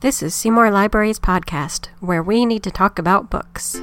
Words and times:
This 0.00 0.22
is 0.22 0.32
Seymour 0.32 0.70
Libraries 0.70 1.18
Podcast, 1.18 1.88
where 1.98 2.22
we 2.22 2.46
need 2.46 2.62
to 2.62 2.70
talk 2.70 3.00
about 3.00 3.30
books. 3.30 3.74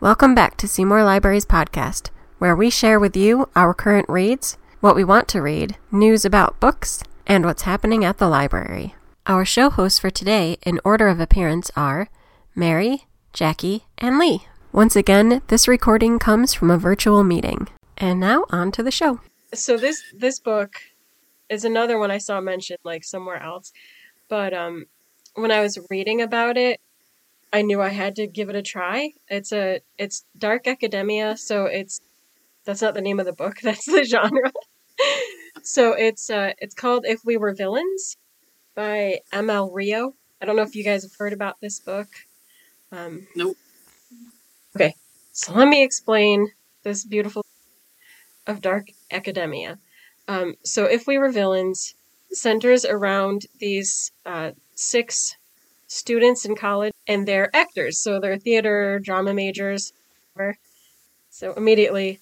Welcome 0.00 0.34
back 0.34 0.56
to 0.56 0.66
Seymour 0.66 1.04
Libraries 1.04 1.46
Podcast, 1.46 2.10
where 2.38 2.56
we 2.56 2.68
share 2.68 2.98
with 2.98 3.16
you 3.16 3.48
our 3.54 3.72
current 3.72 4.08
reads, 4.08 4.58
what 4.80 4.96
we 4.96 5.04
want 5.04 5.28
to 5.28 5.40
read, 5.40 5.76
news 5.92 6.24
about 6.24 6.58
books, 6.58 7.04
and 7.24 7.44
what's 7.44 7.62
happening 7.62 8.04
at 8.04 8.18
the 8.18 8.26
library. 8.26 8.96
Our 9.28 9.44
show 9.44 9.70
hosts 9.70 10.00
for 10.00 10.10
today, 10.10 10.56
in 10.66 10.80
order 10.84 11.06
of 11.06 11.20
appearance, 11.20 11.70
are 11.76 12.08
Mary, 12.56 13.06
Jackie, 13.32 13.84
and 13.96 14.18
Lee. 14.18 14.42
Once 14.72 14.96
again, 14.96 15.42
this 15.48 15.68
recording 15.68 16.18
comes 16.18 16.54
from 16.54 16.70
a 16.70 16.78
virtual 16.78 17.22
meeting. 17.22 17.68
And 17.98 18.18
now 18.18 18.46
on 18.48 18.72
to 18.72 18.82
the 18.82 18.90
show. 18.90 19.20
So 19.52 19.76
this 19.76 20.02
this 20.16 20.40
book 20.40 20.76
is 21.50 21.66
another 21.66 21.98
one 21.98 22.10
I 22.10 22.16
saw 22.16 22.40
mentioned 22.40 22.78
like 22.82 23.04
somewhere 23.04 23.42
else, 23.42 23.70
but 24.30 24.54
um, 24.54 24.86
when 25.34 25.50
I 25.50 25.60
was 25.60 25.78
reading 25.90 26.22
about 26.22 26.56
it, 26.56 26.80
I 27.52 27.60
knew 27.60 27.82
I 27.82 27.90
had 27.90 28.16
to 28.16 28.26
give 28.26 28.48
it 28.48 28.56
a 28.56 28.62
try. 28.62 29.12
It's 29.28 29.52
a 29.52 29.80
it's 29.98 30.24
dark 30.38 30.66
academia, 30.66 31.36
so 31.36 31.66
it's 31.66 32.00
that's 32.64 32.80
not 32.80 32.94
the 32.94 33.02
name 33.02 33.20
of 33.20 33.26
the 33.26 33.34
book. 33.34 33.56
That's 33.62 33.84
the 33.84 34.04
genre. 34.04 34.52
so 35.62 35.92
it's 35.92 36.30
uh 36.30 36.52
it's 36.58 36.74
called 36.74 37.04
If 37.06 37.20
We 37.24 37.36
Were 37.36 37.52
Villains 37.54 38.16
by 38.74 39.20
ML 39.34 39.68
Rio. 39.70 40.14
I 40.40 40.46
don't 40.46 40.56
know 40.56 40.62
if 40.62 40.74
you 40.74 40.82
guys 40.82 41.02
have 41.02 41.12
heard 41.18 41.34
about 41.34 41.60
this 41.60 41.78
book. 41.78 42.08
Um, 42.90 43.26
Nope. 43.36 43.56
Okay, 44.74 44.94
so 45.32 45.52
let 45.52 45.68
me 45.68 45.82
explain 45.82 46.50
this 46.82 47.04
beautiful 47.04 47.44
of 48.46 48.60
dark 48.60 48.88
academia. 49.10 49.78
Um, 50.28 50.54
so, 50.64 50.84
if 50.84 51.06
we 51.06 51.18
were 51.18 51.30
villains, 51.30 51.94
centers 52.30 52.84
around 52.84 53.46
these 53.60 54.10
uh, 54.24 54.52
six 54.74 55.36
students 55.86 56.44
in 56.44 56.56
college, 56.56 56.92
and 57.06 57.28
they're 57.28 57.54
actors. 57.54 57.98
So 58.00 58.18
they're 58.18 58.38
theater, 58.38 58.98
drama 58.98 59.34
majors. 59.34 59.92
whatever. 60.32 60.56
So 61.30 61.52
immediately, 61.54 62.20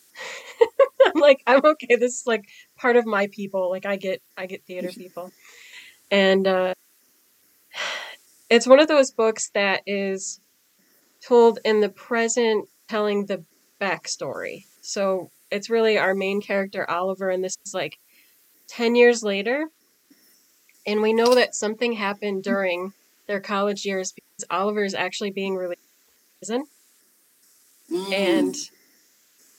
I'm 1.07 1.21
like, 1.21 1.43
I'm 1.47 1.65
okay. 1.65 1.97
This 1.97 2.21
is 2.21 2.27
like 2.27 2.45
part 2.77 2.97
of 2.97 3.07
my 3.07 3.29
people. 3.29 3.71
Like 3.71 3.87
I 3.87 3.97
get, 3.97 4.23
I 4.37 4.47
get 4.47 4.65
theater 4.65 4.89
people, 4.97 5.31
and 6.11 6.47
uh, 6.47 6.75
it's 8.51 8.67
one 8.67 8.81
of 8.81 8.89
those 8.89 9.11
books 9.11 9.51
that 9.55 9.83
is 9.87 10.41
told 11.27 11.59
in 11.65 11.81
the 11.81 11.89
present 11.89 12.69
telling 12.89 13.27
the 13.27 13.45
backstory. 13.81 14.65
So 14.81 15.31
it's 15.51 15.71
really 15.71 15.99
our 15.99 16.15
main 16.15 16.41
character, 16.41 16.89
Oliver, 16.89 17.31
and 17.31 17.43
this 17.43 17.57
is 17.65 17.75
like 17.75 17.99
10 18.69 18.95
years 18.95 19.23
later. 19.23 19.69
And 20.87 21.03
we 21.03 21.13
know 21.13 21.35
that 21.35 21.55
something 21.55 21.93
happened 21.93 22.43
during 22.43 22.93
their 23.27 23.41
college 23.41 23.85
years 23.85 24.13
because 24.13 24.45
Oliver 24.51 24.85
is 24.85 24.95
actually 24.95 25.31
being 25.31 25.55
released 25.55 25.81
from 25.81 26.39
prison. 26.39 26.67
Mm. 27.91 28.13
And 28.13 28.57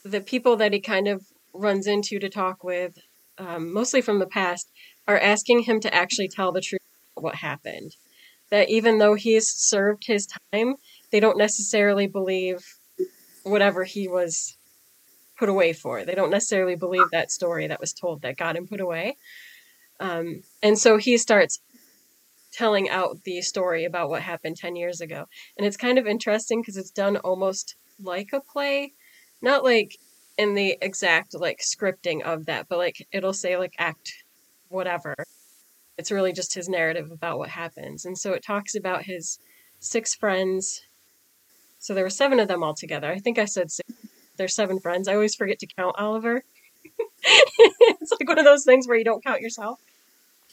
the 0.03 0.21
people 0.21 0.55
that 0.57 0.73
he 0.73 0.79
kind 0.79 1.07
of 1.07 1.23
runs 1.53 1.87
into 1.87 2.19
to 2.19 2.29
talk 2.29 2.63
with, 2.63 2.97
um, 3.37 3.73
mostly 3.73 4.01
from 4.01 4.19
the 4.19 4.27
past, 4.27 4.69
are 5.07 5.19
asking 5.19 5.61
him 5.61 5.79
to 5.81 5.93
actually 5.93 6.27
tell 6.27 6.51
the 6.51 6.61
truth 6.61 6.81
about 7.15 7.23
what 7.23 7.35
happened. 7.35 7.95
That 8.49 8.69
even 8.69 8.97
though 8.97 9.13
he's 9.13 9.47
served 9.47 10.07
his 10.07 10.27
time, 10.51 10.75
they 11.11 11.19
don't 11.19 11.37
necessarily 11.37 12.07
believe 12.07 12.65
whatever 13.43 13.83
he 13.83 14.07
was 14.07 14.57
put 15.37 15.49
away 15.49 15.73
for. 15.73 16.05
They 16.05 16.15
don't 16.15 16.29
necessarily 16.29 16.75
believe 16.75 17.07
that 17.11 17.31
story 17.31 17.67
that 17.67 17.79
was 17.79 17.93
told 17.93 18.21
that 18.21 18.37
got 18.37 18.55
him 18.55 18.67
put 18.67 18.79
away. 18.79 19.17
Um, 19.99 20.41
and 20.61 20.77
so 20.77 20.97
he 20.97 21.17
starts 21.17 21.59
telling 22.51 22.89
out 22.89 23.23
the 23.23 23.41
story 23.41 23.85
about 23.85 24.09
what 24.09 24.21
happened 24.21 24.57
10 24.57 24.75
years 24.75 25.01
ago. 25.01 25.25
And 25.57 25.65
it's 25.65 25.77
kind 25.77 25.97
of 25.97 26.05
interesting 26.05 26.61
because 26.61 26.77
it's 26.77 26.91
done 26.91 27.17
almost 27.17 27.75
like 27.99 28.29
a 28.33 28.41
play, 28.41 28.93
not 29.41 29.63
like 29.63 29.97
in 30.37 30.53
the 30.53 30.77
exact 30.81 31.33
like 31.33 31.59
scripting 31.59 32.21
of 32.21 32.45
that, 32.45 32.67
but 32.69 32.77
like 32.77 33.07
it'll 33.11 33.33
say 33.33 33.57
like 33.57 33.73
act 33.77 34.11
whatever. 34.69 35.15
It's 35.97 36.11
really 36.11 36.33
just 36.33 36.53
his 36.53 36.69
narrative 36.69 37.11
about 37.11 37.37
what 37.37 37.49
happens. 37.49 38.05
And 38.05 38.17
so 38.17 38.33
it 38.33 38.43
talks 38.43 38.75
about 38.75 39.03
his 39.03 39.39
six 39.79 40.15
friends 40.15 40.81
so 41.81 41.95
there 41.95 42.03
were 42.03 42.11
seven 42.11 42.39
of 42.39 42.47
them 42.47 42.63
all 42.63 42.75
together. 42.75 43.11
I 43.11 43.17
think 43.17 43.39
I 43.39 43.45
said 43.45 43.71
six. 43.71 43.91
There's 44.37 44.55
seven 44.55 44.79
friends. 44.79 45.07
I 45.07 45.15
always 45.15 45.35
forget 45.35 45.59
to 45.59 45.67
count 45.67 45.95
Oliver. 45.97 46.43
it's 47.23 48.11
like 48.11 48.29
one 48.29 48.37
of 48.37 48.45
those 48.45 48.63
things 48.63 48.87
where 48.87 48.97
you 48.97 49.03
don't 49.03 49.23
count 49.23 49.41
yourself. 49.41 49.79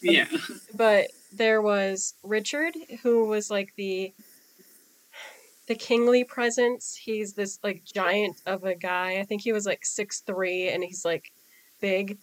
Yeah. 0.01 0.27
But 0.75 1.09
there 1.33 1.61
was 1.61 2.15
Richard, 2.23 2.75
who 3.03 3.29
was 3.29 3.51
like 3.51 3.75
the 3.77 4.13
the 5.67 5.75
kingly 5.75 6.25
presence. 6.25 6.97
He's 6.97 7.35
this 7.35 7.59
like 7.63 7.85
giant 7.85 8.41
of 8.47 8.65
a 8.65 8.75
guy. 8.75 9.19
I 9.19 9.25
think 9.25 9.43
he 9.43 9.53
was 9.53 9.67
like 9.67 9.85
six 9.85 10.21
three, 10.21 10.71
and 10.71 10.83
he's 10.83 11.05
like 11.05 11.31
big. 11.79 12.17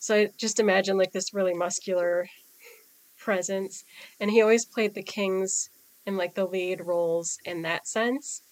So 0.00 0.16
I 0.16 0.30
just 0.36 0.58
imagine 0.58 0.98
like 0.98 1.12
this 1.12 1.32
really 1.32 1.54
muscular 1.54 2.28
presence, 3.16 3.84
and 4.18 4.28
he 4.28 4.42
always 4.42 4.64
played 4.64 4.94
the 4.94 5.04
kings 5.04 5.70
like 6.16 6.34
the 6.34 6.46
lead 6.46 6.80
roles 6.80 7.38
in 7.44 7.62
that 7.62 7.86
sense. 7.86 8.42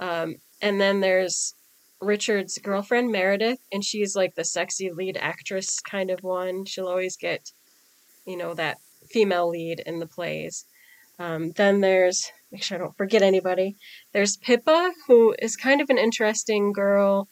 Um, 0.00 0.36
and 0.60 0.80
then 0.80 1.00
there's 1.00 1.54
Richard's 2.00 2.58
girlfriend 2.58 3.12
Meredith, 3.12 3.60
and 3.72 3.84
she's 3.84 4.16
like 4.16 4.34
the 4.34 4.44
sexy 4.44 4.90
lead 4.90 5.16
actress 5.16 5.80
kind 5.80 6.10
of 6.10 6.22
one. 6.22 6.64
She'll 6.64 6.88
always 6.88 7.16
get, 7.16 7.52
you 8.26 8.36
know, 8.36 8.54
that 8.54 8.78
female 9.10 9.48
lead 9.48 9.80
in 9.80 10.00
the 10.00 10.06
plays. 10.06 10.64
Um, 11.18 11.52
then 11.52 11.80
there's 11.80 12.30
make 12.50 12.62
sure 12.62 12.76
I 12.76 12.80
don't 12.80 12.96
forget 12.96 13.22
anybody. 13.22 13.76
There's 14.12 14.36
Pippa, 14.36 14.92
who 15.06 15.34
is 15.40 15.56
kind 15.56 15.80
of 15.80 15.88
an 15.90 15.98
interesting 15.98 16.72
girl, 16.72 17.28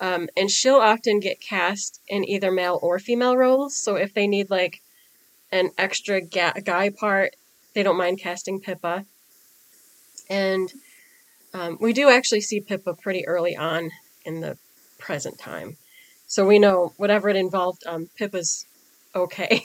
um, 0.00 0.28
and 0.36 0.50
she'll 0.50 0.76
often 0.76 1.20
get 1.20 1.40
cast 1.40 2.00
in 2.08 2.28
either 2.28 2.50
male 2.50 2.78
or 2.82 2.98
female 2.98 3.36
roles. 3.36 3.76
So 3.76 3.96
if 3.96 4.14
they 4.14 4.26
need 4.26 4.50
like 4.50 4.80
an 5.52 5.70
extra 5.78 6.20
ga- 6.20 6.60
guy 6.64 6.90
part, 6.90 7.36
they 7.74 7.82
don't 7.82 7.96
mind 7.96 8.20
casting 8.20 8.60
Pippa. 8.60 9.04
And 10.28 10.72
um, 11.54 11.78
we 11.80 11.92
do 11.92 12.08
actually 12.10 12.40
see 12.40 12.60
Pippa 12.60 12.94
pretty 12.94 13.26
early 13.26 13.56
on 13.56 13.90
in 14.24 14.40
the 14.40 14.58
present 14.98 15.38
time. 15.38 15.76
So 16.26 16.44
we 16.46 16.58
know 16.58 16.92
whatever 16.96 17.28
it 17.28 17.36
involved, 17.36 17.82
um, 17.86 18.08
Pippa's 18.16 18.66
okay. 19.14 19.62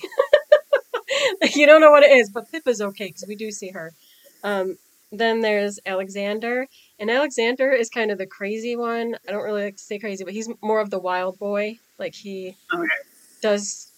like, 1.41 1.55
you 1.55 1.65
don't 1.65 1.81
know 1.81 1.91
what 1.91 2.03
it 2.03 2.11
is, 2.11 2.29
but 2.29 2.51
Pippa's 2.51 2.81
okay 2.81 3.07
because 3.07 3.25
we 3.27 3.35
do 3.35 3.51
see 3.51 3.69
her. 3.69 3.93
Um, 4.43 4.77
then 5.11 5.41
there's 5.41 5.79
Alexander, 5.85 6.67
and 6.97 7.09
Alexander 7.11 7.71
is 7.71 7.89
kind 7.89 8.11
of 8.11 8.17
the 8.17 8.25
crazy 8.25 8.75
one. 8.75 9.17
I 9.27 9.31
don't 9.31 9.43
really 9.43 9.63
like 9.65 9.75
to 9.75 9.83
say 9.83 9.99
crazy, 9.99 10.23
but 10.23 10.33
he's 10.33 10.49
more 10.61 10.79
of 10.79 10.89
the 10.89 10.99
wild 10.99 11.37
boy. 11.37 11.79
Like 11.97 12.15
he 12.15 12.55
Okay. 12.73 12.87
does 13.41 13.91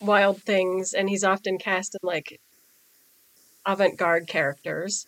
wild 0.00 0.42
things, 0.42 0.94
and 0.94 1.08
he's 1.08 1.22
often 1.22 1.58
cast 1.58 1.94
in 1.94 2.00
like 2.02 2.40
avant-garde 3.64 4.26
characters. 4.26 5.06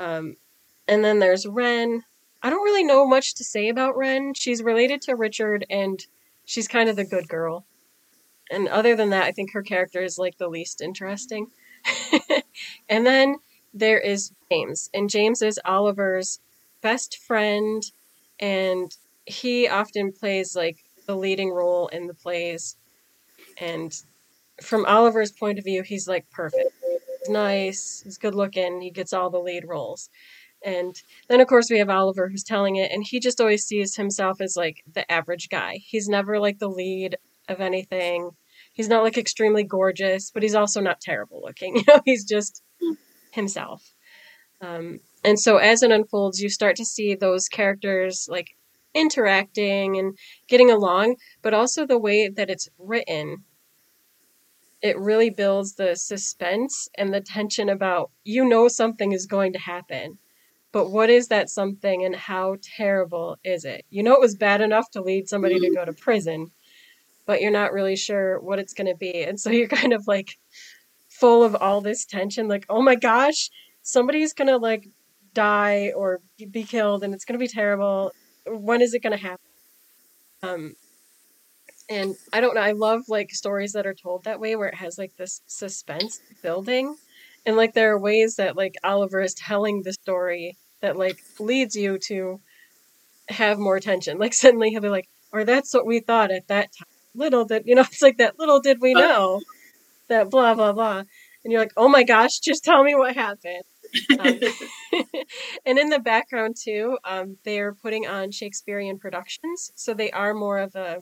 Um, 0.00 0.36
and 0.88 1.04
then 1.04 1.18
there's 1.18 1.46
Ren. 1.46 2.04
I 2.42 2.48
don't 2.48 2.64
really 2.64 2.82
know 2.82 3.06
much 3.06 3.34
to 3.34 3.44
say 3.44 3.68
about 3.68 3.96
Ren. 3.96 4.32
She's 4.34 4.62
related 4.62 5.02
to 5.02 5.14
Richard, 5.14 5.66
and 5.68 6.04
she's 6.46 6.66
kind 6.66 6.88
of 6.88 6.96
the 6.96 7.04
good 7.04 7.28
girl. 7.28 7.66
And 8.50 8.66
other 8.66 8.96
than 8.96 9.10
that, 9.10 9.24
I 9.24 9.32
think 9.32 9.52
her 9.52 9.62
character 9.62 10.02
is 10.02 10.18
like 10.18 10.38
the 10.38 10.48
least 10.48 10.80
interesting. 10.80 11.48
and 12.88 13.06
then 13.06 13.36
there 13.74 14.00
is 14.00 14.32
James, 14.50 14.88
and 14.94 15.10
James 15.10 15.42
is 15.42 15.60
Oliver's 15.64 16.40
best 16.80 17.18
friend, 17.18 17.82
and 18.40 18.96
he 19.26 19.68
often 19.68 20.12
plays 20.12 20.56
like 20.56 20.78
the 21.06 21.14
leading 21.14 21.50
role 21.50 21.88
in 21.88 22.06
the 22.06 22.14
plays. 22.14 22.76
And 23.58 23.94
from 24.62 24.86
Oliver's 24.86 25.30
point 25.30 25.58
of 25.58 25.64
view, 25.64 25.82
he's 25.82 26.08
like 26.08 26.28
perfect. 26.30 26.72
He's 27.20 27.28
nice, 27.28 28.00
he's 28.02 28.18
good 28.18 28.34
looking, 28.34 28.80
he 28.80 28.90
gets 28.90 29.12
all 29.12 29.30
the 29.30 29.38
lead 29.38 29.64
roles. 29.66 30.08
And 30.64 30.94
then, 31.28 31.40
of 31.40 31.46
course, 31.46 31.70
we 31.70 31.78
have 31.78 31.88
Oliver 31.88 32.28
who's 32.28 32.44
telling 32.44 32.76
it, 32.76 32.90
and 32.92 33.02
he 33.06 33.18
just 33.18 33.40
always 33.40 33.64
sees 33.64 33.96
himself 33.96 34.40
as 34.40 34.56
like 34.56 34.82
the 34.92 35.10
average 35.10 35.48
guy. 35.48 35.78
He's 35.82 36.08
never 36.08 36.38
like 36.38 36.58
the 36.58 36.68
lead 36.68 37.16
of 37.48 37.60
anything. 37.60 38.30
He's 38.72 38.88
not 38.88 39.02
like 39.02 39.16
extremely 39.16 39.64
gorgeous, 39.64 40.30
but 40.30 40.42
he's 40.42 40.54
also 40.54 40.80
not 40.80 41.00
terrible 41.00 41.40
looking. 41.42 41.76
You 41.76 41.84
know, 41.88 42.00
he's 42.04 42.24
just 42.24 42.62
himself. 43.32 43.94
Um, 44.60 45.00
and 45.24 45.38
so, 45.38 45.56
as 45.56 45.82
it 45.82 45.90
unfolds, 45.90 46.40
you 46.40 46.50
start 46.50 46.76
to 46.76 46.84
see 46.84 47.14
those 47.14 47.48
characters 47.48 48.26
like 48.28 48.48
interacting 48.94 49.96
and 49.98 50.16
getting 50.48 50.70
along, 50.70 51.16
but 51.42 51.54
also 51.54 51.86
the 51.86 51.98
way 51.98 52.28
that 52.28 52.50
it's 52.50 52.68
written. 52.78 53.44
It 54.82 54.98
really 54.98 55.30
builds 55.30 55.74
the 55.74 55.94
suspense 55.94 56.88
and 56.96 57.12
the 57.12 57.20
tension 57.20 57.68
about 57.68 58.10
you 58.24 58.44
know 58.44 58.68
something 58.68 59.12
is 59.12 59.26
going 59.26 59.52
to 59.52 59.58
happen 59.58 60.18
but 60.72 60.90
what 60.90 61.10
is 61.10 61.28
that 61.28 61.50
something 61.50 62.04
and 62.04 62.14
how 62.14 62.56
terrible 62.62 63.36
is 63.42 63.64
it? 63.64 63.84
You 63.90 64.02
know, 64.02 64.14
it 64.14 64.20
was 64.20 64.36
bad 64.36 64.60
enough 64.60 64.90
to 64.92 65.02
lead 65.02 65.28
somebody 65.28 65.58
to 65.58 65.74
go 65.74 65.84
to 65.84 65.92
prison, 65.92 66.50
but 67.26 67.40
you're 67.40 67.50
not 67.50 67.72
really 67.72 67.96
sure 67.96 68.40
what 68.40 68.60
it's 68.60 68.74
going 68.74 68.86
to 68.86 68.94
be. 68.96 69.24
And 69.24 69.38
so 69.38 69.50
you're 69.50 69.68
kind 69.68 69.92
of 69.92 70.06
like 70.06 70.38
full 71.08 71.42
of 71.42 71.56
all 71.56 71.80
this 71.80 72.04
tension 72.04 72.46
like, 72.48 72.66
oh 72.68 72.82
my 72.82 72.94
gosh, 72.94 73.50
somebody's 73.82 74.32
going 74.32 74.48
to 74.48 74.58
like 74.58 74.88
die 75.34 75.92
or 75.96 76.20
be 76.50 76.62
killed 76.62 77.02
and 77.02 77.14
it's 77.14 77.24
going 77.24 77.38
to 77.38 77.42
be 77.42 77.48
terrible. 77.48 78.12
When 78.46 78.80
is 78.80 78.94
it 78.94 79.02
going 79.02 79.16
to 79.16 79.22
happen? 79.22 79.46
Um, 80.42 80.74
and 81.90 82.14
I 82.32 82.40
don't 82.40 82.54
know. 82.54 82.60
I 82.60 82.72
love 82.72 83.02
like 83.08 83.32
stories 83.32 83.72
that 83.72 83.86
are 83.86 83.94
told 83.94 84.24
that 84.24 84.40
way, 84.40 84.54
where 84.54 84.68
it 84.68 84.76
has 84.76 84.96
like 84.96 85.16
this 85.16 85.42
suspense 85.48 86.20
building, 86.40 86.96
and 87.44 87.56
like 87.56 87.74
there 87.74 87.92
are 87.92 87.98
ways 87.98 88.36
that 88.36 88.56
like 88.56 88.76
Oliver 88.84 89.20
is 89.20 89.34
telling 89.34 89.82
the 89.82 89.92
story 89.92 90.56
that 90.80 90.96
like 90.96 91.18
leads 91.40 91.74
you 91.74 91.98
to 92.06 92.40
have 93.28 93.58
more 93.58 93.80
tension. 93.80 94.18
Like 94.18 94.34
suddenly 94.34 94.70
he'll 94.70 94.80
be 94.80 94.88
like, 94.88 95.08
"Or 95.32 95.44
that's 95.44 95.74
what 95.74 95.84
we 95.84 96.00
thought 96.00 96.30
at 96.30 96.46
that 96.48 96.70
time." 96.78 96.86
Little 97.14 97.44
did 97.44 97.64
you 97.66 97.74
know, 97.74 97.82
it's 97.92 98.02
like 98.02 98.18
that. 98.18 98.38
Little 98.38 98.60
did 98.60 98.80
we 98.80 98.94
know 98.94 99.40
that 100.08 100.30
blah 100.30 100.54
blah 100.54 100.72
blah, 100.72 101.02
and 101.44 101.52
you're 101.52 101.60
like, 101.60 101.72
"Oh 101.76 101.88
my 101.88 102.04
gosh, 102.04 102.38
just 102.44 102.62
tell 102.62 102.84
me 102.84 102.94
what 102.94 103.16
happened." 103.16 103.64
Um, 104.20 104.38
and 105.66 105.76
in 105.76 105.88
the 105.88 105.98
background 105.98 106.54
too, 106.62 106.98
um, 107.04 107.38
they 107.44 107.58
are 107.58 107.74
putting 107.74 108.06
on 108.06 108.30
Shakespearean 108.30 109.00
productions, 109.00 109.72
so 109.74 109.92
they 109.92 110.12
are 110.12 110.34
more 110.34 110.58
of 110.58 110.76
a 110.76 111.00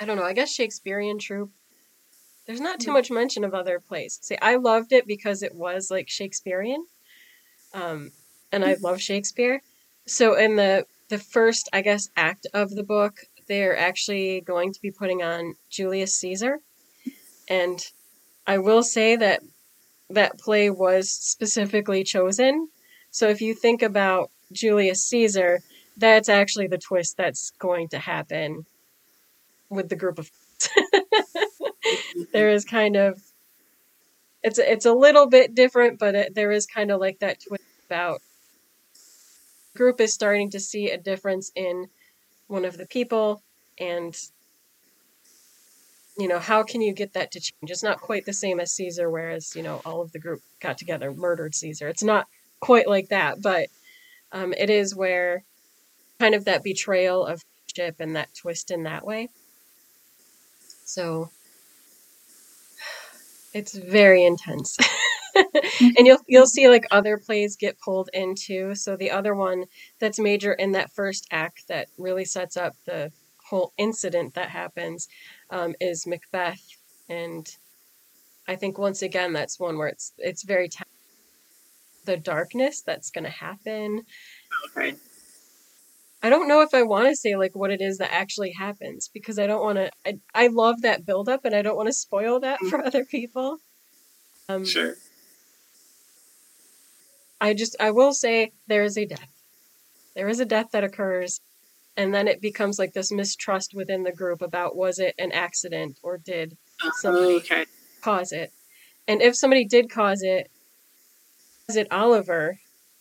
I 0.00 0.06
don't 0.06 0.16
know, 0.16 0.24
I 0.24 0.32
guess 0.32 0.50
Shakespearean 0.50 1.18
troupe. 1.18 1.50
There's 2.46 2.60
not 2.60 2.80
too 2.80 2.92
much 2.92 3.10
mention 3.10 3.44
of 3.44 3.54
other 3.54 3.78
plays. 3.78 4.18
See, 4.22 4.36
I 4.40 4.56
loved 4.56 4.92
it 4.92 5.06
because 5.06 5.42
it 5.42 5.54
was 5.54 5.90
like 5.90 6.08
Shakespearean. 6.08 6.84
Um, 7.74 8.10
and 8.50 8.64
I 8.64 8.76
love 8.80 9.00
Shakespeare. 9.00 9.62
So 10.06 10.34
in 10.34 10.56
the 10.56 10.86
the 11.10 11.18
first, 11.18 11.68
I 11.72 11.82
guess, 11.82 12.08
act 12.16 12.46
of 12.54 12.70
the 12.70 12.82
book, 12.82 13.20
they're 13.46 13.76
actually 13.76 14.40
going 14.40 14.72
to 14.72 14.80
be 14.80 14.90
putting 14.90 15.22
on 15.22 15.54
Julius 15.68 16.14
Caesar. 16.16 16.60
And 17.48 17.84
I 18.46 18.58
will 18.58 18.82
say 18.82 19.16
that 19.16 19.42
that 20.08 20.38
play 20.38 20.70
was 20.70 21.10
specifically 21.10 22.04
chosen. 22.04 22.68
So 23.10 23.28
if 23.28 23.40
you 23.40 23.54
think 23.54 23.82
about 23.82 24.30
Julius 24.52 25.04
Caesar, 25.04 25.60
that's 25.96 26.28
actually 26.28 26.68
the 26.68 26.78
twist 26.78 27.16
that's 27.16 27.50
going 27.58 27.88
to 27.88 27.98
happen 27.98 28.66
with 29.70 29.88
the 29.88 29.96
group 29.96 30.18
of 30.18 30.30
there 32.32 32.50
is 32.50 32.64
kind 32.64 32.96
of 32.96 33.22
it's 34.42 34.58
it's 34.58 34.86
a 34.86 34.92
little 34.92 35.26
bit 35.26 35.54
different 35.54 35.98
but 35.98 36.14
it, 36.14 36.34
there 36.34 36.52
is 36.52 36.66
kind 36.66 36.90
of 36.90 37.00
like 37.00 37.18
that 37.20 37.40
twist 37.40 37.64
about 37.86 38.20
group 39.76 40.00
is 40.00 40.12
starting 40.12 40.50
to 40.50 40.60
see 40.60 40.90
a 40.90 40.98
difference 40.98 41.50
in 41.54 41.86
one 42.48 42.64
of 42.64 42.76
the 42.76 42.86
people 42.86 43.42
and 43.78 44.16
you 46.18 46.28
know 46.28 46.38
how 46.38 46.62
can 46.62 46.82
you 46.82 46.92
get 46.92 47.14
that 47.14 47.30
to 47.32 47.40
change? 47.40 47.70
It's 47.70 47.82
not 47.82 48.00
quite 48.00 48.26
the 48.26 48.32
same 48.32 48.60
as 48.60 48.72
caesar 48.72 49.08
whereas 49.08 49.54
you 49.54 49.62
know 49.62 49.80
all 49.84 50.02
of 50.02 50.12
the 50.12 50.18
group 50.18 50.40
got 50.60 50.76
together 50.76 51.12
murdered 51.12 51.54
caesar. 51.54 51.88
It's 51.88 52.02
not 52.02 52.26
quite 52.60 52.88
like 52.88 53.08
that 53.08 53.40
but 53.40 53.68
um, 54.32 54.52
it 54.52 54.70
is 54.70 54.94
where 54.94 55.44
kind 56.18 56.34
of 56.34 56.44
that 56.44 56.62
betrayal 56.62 57.24
of 57.24 57.42
ship 57.74 57.96
and 58.00 58.16
that 58.16 58.34
twist 58.34 58.70
in 58.70 58.82
that 58.82 59.06
way 59.06 59.28
so 60.90 61.30
it's 63.54 63.74
very 63.76 64.24
intense. 64.24 64.76
and 65.34 66.06
you'll 66.06 66.20
you'll 66.26 66.46
see 66.46 66.68
like 66.68 66.86
other 66.90 67.16
plays 67.18 67.56
get 67.56 67.78
pulled 67.80 68.10
into. 68.12 68.74
So 68.74 68.96
the 68.96 69.10
other 69.10 69.34
one 69.34 69.64
that's 69.98 70.18
major 70.18 70.52
in 70.52 70.72
that 70.72 70.92
first 70.92 71.26
act 71.30 71.68
that 71.68 71.88
really 71.98 72.24
sets 72.24 72.56
up 72.56 72.74
the 72.86 73.12
whole 73.48 73.72
incident 73.78 74.34
that 74.34 74.50
happens 74.50 75.08
um, 75.50 75.74
is 75.80 76.06
Macbeth, 76.06 76.62
and 77.08 77.48
I 78.48 78.56
think 78.56 78.78
once 78.78 79.02
again 79.02 79.32
that's 79.32 79.60
one 79.60 79.78
where 79.78 79.88
it's 79.88 80.12
it's 80.18 80.44
very 80.44 80.68
t- 80.68 80.84
the 82.04 82.16
darkness 82.16 82.82
that's 82.82 83.10
going 83.10 83.24
to 83.24 83.30
happen. 83.30 84.04
Okay. 84.76 84.94
I 86.22 86.28
don't 86.28 86.48
know 86.48 86.60
if 86.60 86.74
I 86.74 86.82
want 86.82 87.08
to 87.08 87.16
say 87.16 87.36
like 87.36 87.54
what 87.56 87.70
it 87.70 87.80
is 87.80 87.98
that 87.98 88.12
actually 88.12 88.52
happens 88.52 89.08
because 89.12 89.38
I 89.38 89.46
don't 89.46 89.62
want 89.62 89.78
to. 89.78 89.90
I, 90.04 90.18
I 90.34 90.46
love 90.48 90.82
that 90.82 91.06
buildup 91.06 91.44
and 91.44 91.54
I 91.54 91.62
don't 91.62 91.76
want 91.76 91.88
to 91.88 91.92
spoil 91.94 92.40
that 92.40 92.60
for 92.68 92.84
other 92.84 93.04
people. 93.04 93.58
Um, 94.48 94.64
Sure. 94.64 94.94
I 97.40 97.54
just 97.54 97.74
I 97.80 97.90
will 97.90 98.12
say 98.12 98.52
there 98.66 98.84
is 98.84 98.98
a 98.98 99.06
death. 99.06 99.32
There 100.14 100.28
is 100.28 100.40
a 100.40 100.44
death 100.44 100.66
that 100.72 100.84
occurs, 100.84 101.40
and 101.96 102.12
then 102.12 102.28
it 102.28 102.42
becomes 102.42 102.78
like 102.78 102.92
this 102.92 103.10
mistrust 103.10 103.72
within 103.74 104.02
the 104.02 104.12
group 104.12 104.42
about 104.42 104.76
was 104.76 104.98
it 104.98 105.14
an 105.18 105.32
accident 105.32 105.98
or 106.02 106.18
did 106.18 106.58
somebody 107.00 107.36
Okay. 107.36 107.64
cause 108.02 108.30
it, 108.32 108.52
and 109.08 109.22
if 109.22 109.36
somebody 109.36 109.64
did 109.64 109.88
cause 109.88 110.20
it, 110.22 110.50
was 111.66 111.76
it 111.76 111.90
Oliver 111.90 112.58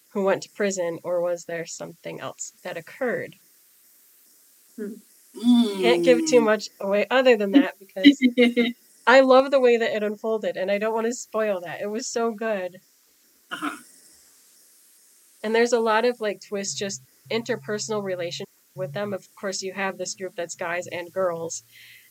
who 0.09 0.23
went 0.23 0.43
to 0.43 0.49
prison 0.51 0.99
or 1.03 1.21
was 1.21 1.45
there 1.45 1.65
something 1.65 2.19
else 2.19 2.53
that 2.63 2.77
occurred? 2.77 3.37
Can't 5.81 6.03
give 6.03 6.25
too 6.25 6.41
much 6.41 6.69
away 6.79 7.07
other 7.09 7.35
than 7.37 7.51
that 7.53 7.79
because 7.79 8.23
I 9.07 9.21
love 9.21 9.51
the 9.51 9.59
way 9.59 9.77
that 9.77 9.95
it 9.95 10.03
unfolded 10.03 10.57
and 10.57 10.69
I 10.71 10.77
don't 10.77 10.93
want 10.93 11.07
to 11.07 11.13
spoil 11.13 11.61
that. 11.61 11.81
It 11.81 11.87
was 11.87 12.07
so 12.07 12.31
good. 12.31 12.81
uh-huh. 13.51 13.77
And 15.43 15.55
there's 15.55 15.73
a 15.73 15.79
lot 15.79 16.05
of 16.05 16.19
like 16.21 16.41
twists, 16.41 16.75
just 16.75 17.01
interpersonal 17.31 18.03
relationship 18.03 18.47
with 18.75 18.93
them. 18.93 19.13
Of 19.13 19.27
course, 19.35 19.61
you 19.61 19.73
have 19.73 19.97
this 19.97 20.15
group 20.15 20.35
that's 20.35 20.55
guys 20.55 20.87
and 20.87 21.11
girls. 21.11 21.63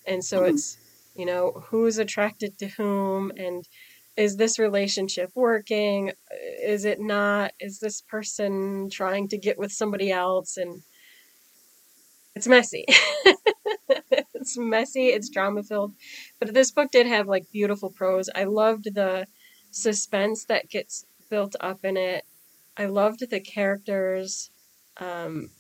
And 0.06 0.24
so 0.24 0.42
Mhm. 0.42 0.48
it's, 0.50 0.78
you 1.14 1.26
know, 1.26 1.52
who's 1.68 1.98
attracted 1.98 2.58
to 2.58 2.68
whom 2.68 3.32
and 3.36 3.66
is 4.18 4.36
this 4.36 4.58
relationship 4.58 5.30
working? 5.36 6.10
Is 6.60 6.84
it 6.84 7.00
not? 7.00 7.52
Is 7.60 7.78
this 7.78 8.02
person 8.02 8.90
trying 8.90 9.28
to 9.28 9.38
get 9.38 9.56
with 9.56 9.70
somebody 9.70 10.10
else? 10.10 10.56
And 10.56 10.82
it's 12.34 12.48
messy. 12.48 12.84
it's 14.34 14.58
messy, 14.58 15.06
it's 15.06 15.28
drama 15.28 15.62
filled. 15.62 15.94
But 16.40 16.52
this 16.52 16.72
book 16.72 16.90
did 16.90 17.06
have 17.06 17.28
like 17.28 17.52
beautiful 17.52 17.90
prose. 17.90 18.28
I 18.34 18.44
loved 18.44 18.92
the 18.92 19.28
suspense 19.70 20.44
that 20.46 20.68
gets 20.68 21.06
built 21.30 21.54
up 21.60 21.84
in 21.84 21.96
it. 21.96 22.24
I 22.76 22.86
loved 22.86 23.28
the 23.30 23.40
characters. 23.40 24.50
Um, 24.96 25.50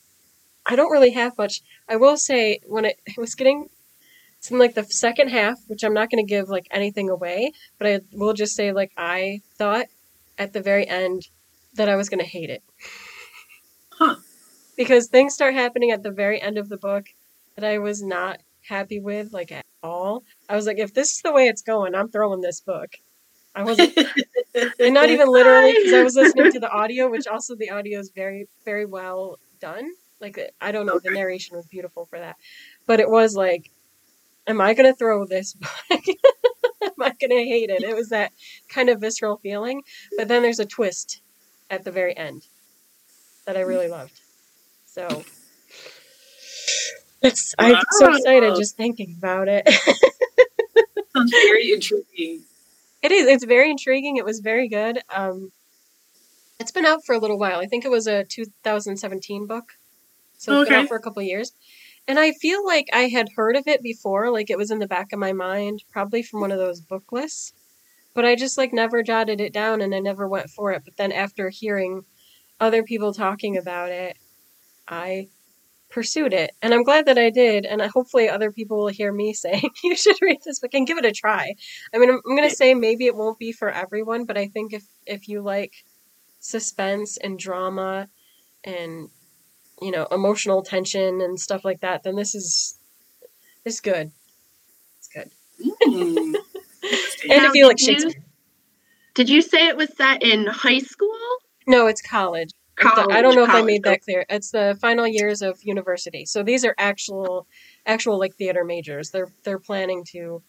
I 0.66 0.74
don't 0.74 0.90
really 0.90 1.12
have 1.12 1.38
much. 1.38 1.62
I 1.88 1.94
will 1.94 2.16
say 2.16 2.58
when 2.66 2.86
it, 2.86 2.98
it 3.06 3.18
was 3.18 3.36
getting 3.36 3.68
it's 4.48 4.52
in 4.52 4.58
like 4.58 4.74
the 4.74 4.84
second 4.84 5.28
half, 5.28 5.58
which 5.66 5.84
I'm 5.84 5.92
not 5.92 6.10
going 6.10 6.24
to 6.24 6.28
give 6.28 6.48
like 6.48 6.66
anything 6.70 7.10
away, 7.10 7.52
but 7.76 7.86
I 7.86 8.00
will 8.12 8.32
just 8.32 8.56
say 8.56 8.72
like 8.72 8.92
I 8.96 9.40
thought 9.56 9.86
at 10.38 10.54
the 10.54 10.62
very 10.62 10.88
end 10.88 11.28
that 11.74 11.90
I 11.90 11.96
was 11.96 12.08
going 12.08 12.20
to 12.20 12.26
hate 12.26 12.48
it. 12.48 12.62
Huh. 13.90 14.16
Because 14.74 15.08
things 15.08 15.34
start 15.34 15.52
happening 15.52 15.90
at 15.90 16.02
the 16.02 16.10
very 16.10 16.40
end 16.40 16.56
of 16.56 16.70
the 16.70 16.78
book 16.78 17.08
that 17.56 17.64
I 17.64 17.78
was 17.78 18.02
not 18.02 18.40
happy 18.66 19.00
with 19.00 19.34
like 19.34 19.52
at 19.52 19.66
all. 19.82 20.24
I 20.48 20.56
was 20.56 20.66
like 20.66 20.78
if 20.78 20.94
this 20.94 21.12
is 21.12 21.20
the 21.22 21.32
way 21.32 21.46
it's 21.46 21.62
going, 21.62 21.94
I'm 21.94 22.08
throwing 22.08 22.40
this 22.40 22.62
book. 22.62 22.94
I 23.54 23.64
wasn't 23.64 23.98
and 24.80 24.94
not 24.94 25.10
even 25.10 25.28
literally 25.28 25.74
because 25.74 25.92
I 25.92 26.02
was 26.02 26.14
listening 26.14 26.52
to 26.52 26.60
the 26.60 26.70
audio, 26.70 27.10
which 27.10 27.26
also 27.26 27.54
the 27.54 27.70
audio 27.70 27.98
is 28.00 28.10
very, 28.14 28.48
very 28.64 28.86
well 28.86 29.38
done. 29.60 29.90
Like 30.22 30.38
I 30.58 30.72
don't 30.72 30.86
know, 30.86 30.98
the 30.98 31.10
narration 31.10 31.54
was 31.54 31.66
beautiful 31.66 32.06
for 32.06 32.18
that, 32.18 32.36
but 32.86 32.98
it 32.98 33.10
was 33.10 33.36
like, 33.36 33.70
am 34.48 34.60
I 34.60 34.74
gonna 34.74 34.94
throw 34.94 35.24
this 35.26 35.54
book? 35.54 35.70
am 36.82 36.90
I 37.00 37.12
gonna 37.20 37.44
hate 37.44 37.70
it? 37.70 37.82
It 37.82 37.94
was 37.94 38.08
that 38.08 38.32
kind 38.68 38.88
of 38.88 39.00
visceral 39.00 39.36
feeling, 39.36 39.82
but 40.16 40.26
then 40.28 40.42
there's 40.42 40.58
a 40.58 40.66
twist 40.66 41.20
at 41.70 41.84
the 41.84 41.92
very 41.92 42.16
end 42.16 42.46
that 43.46 43.56
I 43.56 43.60
really 43.60 43.88
loved. 43.88 44.20
So 44.86 45.22
it's 47.22 47.54
I'm 47.58 47.76
so 47.92 48.14
excited 48.14 48.56
just 48.56 48.76
thinking 48.76 49.14
about 49.18 49.48
it. 49.48 49.68
Sounds 51.16 51.30
very 51.30 51.72
intriguing. 51.72 52.42
It 53.02 53.12
is. 53.12 53.26
It's 53.26 53.44
very 53.44 53.70
intriguing. 53.70 54.16
It 54.16 54.24
was 54.24 54.40
very 54.40 54.68
good. 54.68 55.00
Um, 55.14 55.52
it's 56.58 56.72
been 56.72 56.84
out 56.84 57.04
for 57.04 57.14
a 57.14 57.18
little 57.18 57.38
while. 57.38 57.60
I 57.60 57.66
think 57.66 57.84
it 57.84 57.90
was 57.90 58.06
a 58.06 58.24
2017 58.24 59.46
book, 59.46 59.74
so 60.36 60.60
it's 60.60 60.68
been 60.68 60.80
out 60.80 60.88
for 60.88 60.96
a 60.96 61.00
couple 61.00 61.20
of 61.20 61.26
years. 61.26 61.52
And 62.08 62.18
I 62.18 62.32
feel 62.32 62.64
like 62.66 62.88
I 62.92 63.08
had 63.08 63.28
heard 63.36 63.56
of 63.56 63.68
it 63.68 63.82
before, 63.82 64.30
like 64.32 64.50
it 64.50 64.58
was 64.58 64.70
in 64.72 64.80
the 64.80 64.88
back 64.88 65.12
of 65.12 65.20
my 65.20 65.32
mind, 65.32 65.84
probably 65.92 66.22
from 66.24 66.40
one 66.40 66.50
of 66.52 66.58
those 66.58 66.80
book 66.80 67.12
lists. 67.12 67.52
But 68.14 68.24
I 68.24 68.36
just 68.36 68.58
like 68.58 68.72
never 68.72 69.02
jotted 69.02 69.40
it 69.40 69.52
down, 69.52 69.82
and 69.82 69.94
I 69.94 70.00
never 70.00 70.28
went 70.28 70.50
for 70.50 70.72
it. 70.72 70.82
But 70.84 70.96
then 70.96 71.12
after 71.12 71.50
hearing 71.50 72.04
other 72.60 72.82
people 72.82 73.14
talking 73.14 73.56
about 73.56 73.90
it, 73.90 74.18
I 74.88 75.28
pursued 75.90 76.32
it, 76.34 76.52
and 76.62 76.74
I'm 76.74 76.84
glad 76.84 77.06
that 77.06 77.18
I 77.18 77.30
did. 77.30 77.66
And 77.66 77.82
I, 77.82 77.88
hopefully, 77.88 78.28
other 78.28 78.52
people 78.52 78.78
will 78.78 78.88
hear 78.88 79.12
me 79.12 79.32
saying 79.34 79.70
you 79.84 79.96
should 79.96 80.16
read 80.22 80.38
this 80.44 80.60
book 80.60 80.74
and 80.74 80.86
give 80.86 80.98
it 80.98 81.06
a 81.06 81.12
try. 81.12 81.54
I 81.94 81.98
mean, 81.98 82.10
I'm, 82.10 82.20
I'm 82.26 82.36
gonna 82.36 82.50
say 82.50 82.74
maybe 82.74 83.06
it 83.06 83.16
won't 83.16 83.38
be 83.38 83.52
for 83.52 83.70
everyone, 83.70 84.24
but 84.26 84.38
I 84.38 84.48
think 84.48 84.72
if 84.74 84.84
if 85.06 85.28
you 85.28 85.42
like 85.42 85.74
suspense 86.40 87.18
and 87.18 87.38
drama 87.38 88.08
and 88.64 89.10
you 89.82 89.90
know 89.90 90.06
emotional 90.10 90.62
tension 90.62 91.20
and 91.20 91.38
stuff 91.40 91.64
like 91.64 91.80
that, 91.80 92.02
then 92.02 92.16
this 92.16 92.34
is 92.34 92.78
this 93.64 93.74
is 93.74 93.80
good. 93.80 94.10
It's 94.98 95.08
good. 95.08 95.30
Mm. 95.86 96.34
And 97.30 97.42
Now, 97.42 97.48
if 97.48 97.54
you 97.54 97.66
like 97.66 97.76
did 97.76 97.86
you- 97.88 98.00
Shakespeare, 98.00 98.24
Did 99.14 99.28
you 99.28 99.42
say 99.42 99.66
it 99.68 99.76
was 99.76 99.94
set 99.96 100.22
in 100.22 100.46
high 100.46 100.78
school? 100.78 101.12
no, 101.66 101.86
it's 101.88 102.00
college. 102.00 102.50
I 102.78 102.82
don't- 102.84 102.90
I 102.90 102.94
College, 103.02 103.22
don't 103.22 103.34
know 103.34 103.42
if 103.44 103.50
I 103.50 103.62
made 103.62 103.82
that 103.82 104.02
clear. 104.02 104.24
It's 104.30 104.52
the 104.52 104.78
final 104.80 105.06
years 105.06 105.42
of 105.42 105.58
university. 105.64 106.24
So 106.26 106.44
these 106.44 106.64
are 106.64 106.74
actual 106.78 107.48
actual 107.84 108.18
like 108.18 108.36
theater 108.36 108.64
majors. 108.64 109.10
They're 109.10 109.32
they're 109.42 109.58
planning 109.58 110.04
to, 110.12 110.42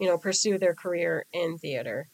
you 0.00 0.06
know, 0.08 0.16
pursue 0.16 0.56
their 0.58 0.74
career 0.74 1.26
in 1.34 1.58
theater. 1.58 2.08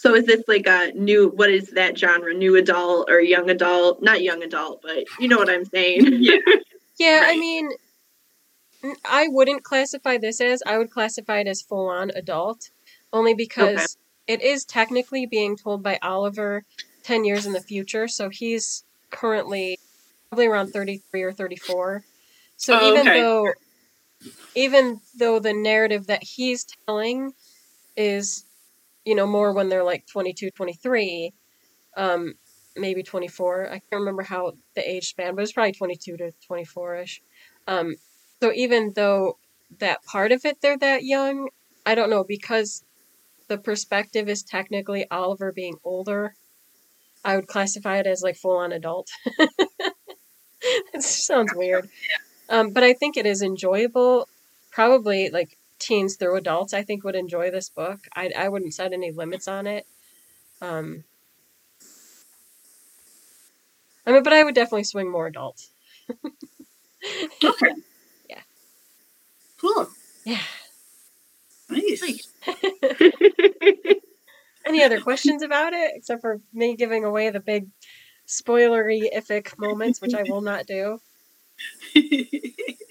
So 0.00 0.14
is 0.14 0.24
this 0.24 0.42
like 0.48 0.66
a 0.66 0.92
new? 0.94 1.28
What 1.28 1.50
is 1.50 1.68
that 1.72 1.98
genre? 1.98 2.32
New 2.32 2.56
adult 2.56 3.10
or 3.10 3.20
young 3.20 3.50
adult? 3.50 4.02
Not 4.02 4.22
young 4.22 4.42
adult, 4.42 4.80
but 4.82 5.04
you 5.18 5.28
know 5.28 5.36
what 5.36 5.50
I'm 5.50 5.66
saying. 5.66 6.06
Yeah. 6.22 6.36
Yeah, 6.98 7.22
I 7.26 7.38
mean 7.38 7.70
I 9.04 9.28
wouldn't 9.28 9.62
classify 9.62 10.16
this 10.16 10.40
as 10.40 10.62
I 10.66 10.78
would 10.78 10.90
classify 10.90 11.40
it 11.40 11.46
as 11.46 11.60
full 11.60 11.88
on 11.88 12.10
adult 12.14 12.70
only 13.12 13.34
because 13.34 13.98
it 14.26 14.40
is 14.40 14.64
technically 14.64 15.26
being 15.26 15.56
told 15.56 15.82
by 15.82 15.98
Oliver 16.02 16.64
10 17.02 17.24
years 17.24 17.46
in 17.46 17.52
the 17.52 17.60
future, 17.60 18.06
so 18.08 18.28
he's 18.28 18.84
currently 19.10 19.78
probably 20.30 20.46
around 20.46 20.68
33 20.72 21.22
or 21.22 21.32
34. 21.32 22.04
So 22.56 22.78
Oh, 22.78 22.88
even 22.92 23.08
okay. 23.08 23.20
though 23.20 23.52
even 24.54 25.00
though 25.18 25.38
the 25.38 25.52
narrative 25.52 26.06
that 26.06 26.22
he's 26.22 26.66
telling 26.86 27.32
is 27.96 28.44
you 29.04 29.14
know 29.14 29.26
more 29.26 29.52
when 29.52 29.68
they're 29.68 29.84
like 29.84 30.06
22 30.06 30.50
23 30.50 31.32
um 31.96 32.34
maybe 32.76 33.02
24 33.02 33.66
i 33.66 33.70
can't 33.70 33.84
remember 33.92 34.22
how 34.22 34.52
the 34.74 34.88
age 34.90 35.08
span 35.08 35.34
but 35.34 35.42
it's 35.42 35.52
probably 35.52 35.72
22 35.72 36.16
to 36.16 36.32
24ish 36.50 37.20
um 37.66 37.94
so 38.42 38.52
even 38.52 38.92
though 38.94 39.38
that 39.78 40.02
part 40.04 40.32
of 40.32 40.44
it 40.44 40.60
they're 40.60 40.78
that 40.78 41.04
young 41.04 41.48
i 41.86 41.94
don't 41.94 42.10
know 42.10 42.24
because 42.24 42.84
the 43.48 43.58
perspective 43.58 44.28
is 44.28 44.42
technically 44.42 45.06
oliver 45.10 45.52
being 45.52 45.76
older 45.84 46.34
i 47.24 47.36
would 47.36 47.46
classify 47.46 47.98
it 47.98 48.06
as 48.06 48.22
like 48.22 48.36
full 48.36 48.56
on 48.56 48.72
adult. 48.72 49.08
It 50.92 51.02
sounds 51.02 51.52
weird. 51.54 51.88
Um, 52.50 52.72
but 52.72 52.82
i 52.82 52.92
think 52.94 53.16
it 53.16 53.26
is 53.26 53.42
enjoyable 53.42 54.28
probably 54.72 55.30
like 55.30 55.56
teens 55.80 56.16
through 56.16 56.36
adults 56.36 56.74
i 56.74 56.82
think 56.82 57.04
would 57.04 57.16
enjoy 57.16 57.50
this 57.50 57.68
book 57.68 58.00
i, 58.14 58.30
I 58.36 58.48
wouldn't 58.48 58.74
set 58.74 58.92
any 58.92 59.10
limits 59.10 59.48
on 59.48 59.66
it 59.66 59.86
um, 60.62 61.04
I 64.06 64.12
mean, 64.12 64.22
but 64.22 64.32
I 64.32 64.42
would 64.42 64.54
definitely 64.54 64.84
swing 64.84 65.10
more 65.10 65.26
adults. 65.26 65.70
Okay. 67.42 67.72
Yeah. 68.28 68.42
Cool. 69.58 69.88
Yeah. 70.26 70.42
Nice. 71.70 72.28
Any 74.66 74.82
other 74.82 75.00
questions 75.00 75.42
about 75.42 75.72
it, 75.72 75.92
except 75.94 76.20
for 76.20 76.42
me 76.52 76.76
giving 76.76 77.04
away 77.04 77.30
the 77.30 77.40
big 77.40 77.68
spoilery 78.28 79.08
ific 79.16 79.58
moments, 79.58 80.02
which 80.02 80.12
I 80.12 80.24
will 80.24 80.42
not 80.42 80.66
do? 80.66 81.00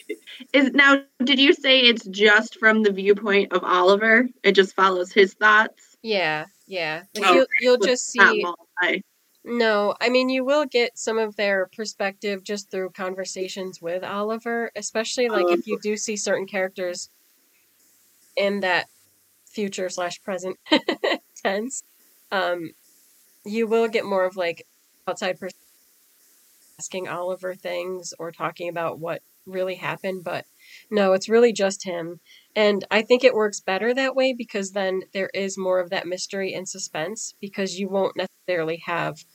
Is 0.54 0.72
now? 0.72 1.02
Did 1.24 1.40
you 1.40 1.54
say 1.54 1.80
it's 1.80 2.06
just 2.06 2.60
from 2.60 2.84
the 2.84 2.92
viewpoint 2.92 3.54
of 3.54 3.64
Oliver? 3.64 4.28
It 4.44 4.54
just 4.54 4.76
follows 4.76 5.12
his 5.12 5.34
thoughts. 5.34 5.98
Yeah, 6.02 6.46
yeah. 6.68 7.04
Like 7.16 7.26
Oh, 7.26 7.34
you'll, 7.34 7.46
you'll 7.60 7.78
just 7.78 8.10
see. 8.10 8.46
No, 9.46 9.96
I 10.02 10.10
mean, 10.10 10.30
you 10.30 10.44
will 10.44 10.66
get 10.66 10.98
some 10.98 11.18
of 11.18 11.36
their 11.36 11.68
perspective 11.76 12.44
just 12.44 12.70
through 12.70 12.92
conversations 12.92 13.82
with 13.82 14.04
Oliver, 14.04 14.70
especially 14.76 15.30
like 15.30 15.46
if 15.50 15.66
you 15.66 15.80
do 15.82 15.96
see 15.96 16.18
certain 16.18 16.46
characters 16.46 17.10
in 18.36 18.60
that 18.60 18.88
future 19.46 19.90
slash 19.90 20.22
present 20.22 20.58
tense. 21.44 21.84
Um, 22.32 22.72
you 23.46 23.66
will 23.66 23.88
get 23.88 24.06
more 24.06 24.26
of 24.26 24.36
like 24.36 24.68
outside 25.08 25.40
person 25.40 25.58
asking 26.78 27.08
Oliver 27.08 27.56
things 27.56 28.14
or 28.20 28.32
talking 28.32 28.70
about 28.70 29.00
what 29.00 29.22
really 29.52 29.76
happen, 29.76 30.22
but 30.24 30.46
no, 30.92 31.14
it's 31.14 31.30
really 31.30 31.54
just 31.54 31.84
him. 31.86 32.20
And 32.56 32.86
I 32.92 33.02
think 33.02 33.24
it 33.24 33.34
works 33.34 33.60
better 33.62 33.94
that 33.94 34.16
way 34.16 34.34
because 34.34 34.72
then 34.72 35.04
there 35.14 35.30
is 35.34 35.58
more 35.58 35.80
of 35.80 35.90
that 35.92 36.08
mystery 36.08 36.54
and 36.54 36.68
suspense 36.68 37.36
because 37.40 37.80
you 37.80 37.90
won't 37.90 38.18
necessarily 38.18 38.78
have 38.86 39.26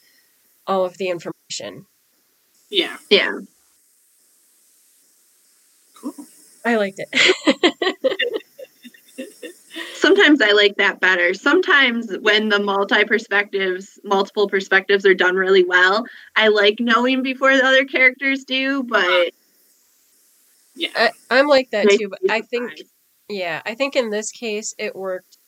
all 0.67 0.85
of 0.85 0.99
the 0.99 1.09
information. 1.09 1.87
yeah. 2.71 2.99
Yeah. 3.11 3.41
Cool. 5.95 6.15
I 6.65 6.77
liked 6.77 6.99
it. 6.99 8.15
Sometimes 9.95 10.41
I 10.43 10.53
like 10.53 10.77
that 10.77 11.01
better. 11.01 11.35
Sometimes 11.35 12.13
when 12.21 12.49
the 12.49 12.61
multi 12.61 13.05
perspectives, 13.05 13.99
multiple 14.05 14.49
perspectives 14.49 15.07
are 15.07 15.15
done 15.15 15.37
really 15.37 15.65
well, 15.65 16.05
I 16.37 16.49
like 16.49 16.77
knowing 16.79 17.23
before 17.23 17.57
the 17.57 17.65
other 17.65 17.85
characters 17.85 18.45
do, 18.45 18.83
but 18.85 19.31
Yeah. 20.75 20.89
I, 20.95 21.11
I'm 21.31 21.47
like 21.47 21.71
that 21.71 21.89
too, 21.91 22.09
but 22.09 22.19
I 22.29 22.41
think, 22.41 22.71
surprised. 22.71 22.93
yeah, 23.29 23.63
I 23.65 23.75
think 23.75 23.97
in 23.97 24.11
this 24.11 24.31
case 24.31 24.75
it 24.79 24.97
worked 24.97 25.39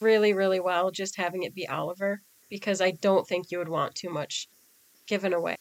really, 0.00 0.32
really 0.32 0.60
well 0.60 0.90
just 0.90 1.16
having 1.16 1.42
it 1.44 1.54
be 1.54 1.68
Oliver 1.68 2.22
because 2.50 2.80
I 2.80 2.90
don't 2.92 3.26
think 3.26 3.50
you 3.50 3.58
would 3.58 3.68
want 3.68 3.94
too 3.94 4.10
much 4.10 4.48
given 5.06 5.32
away. 5.32 5.56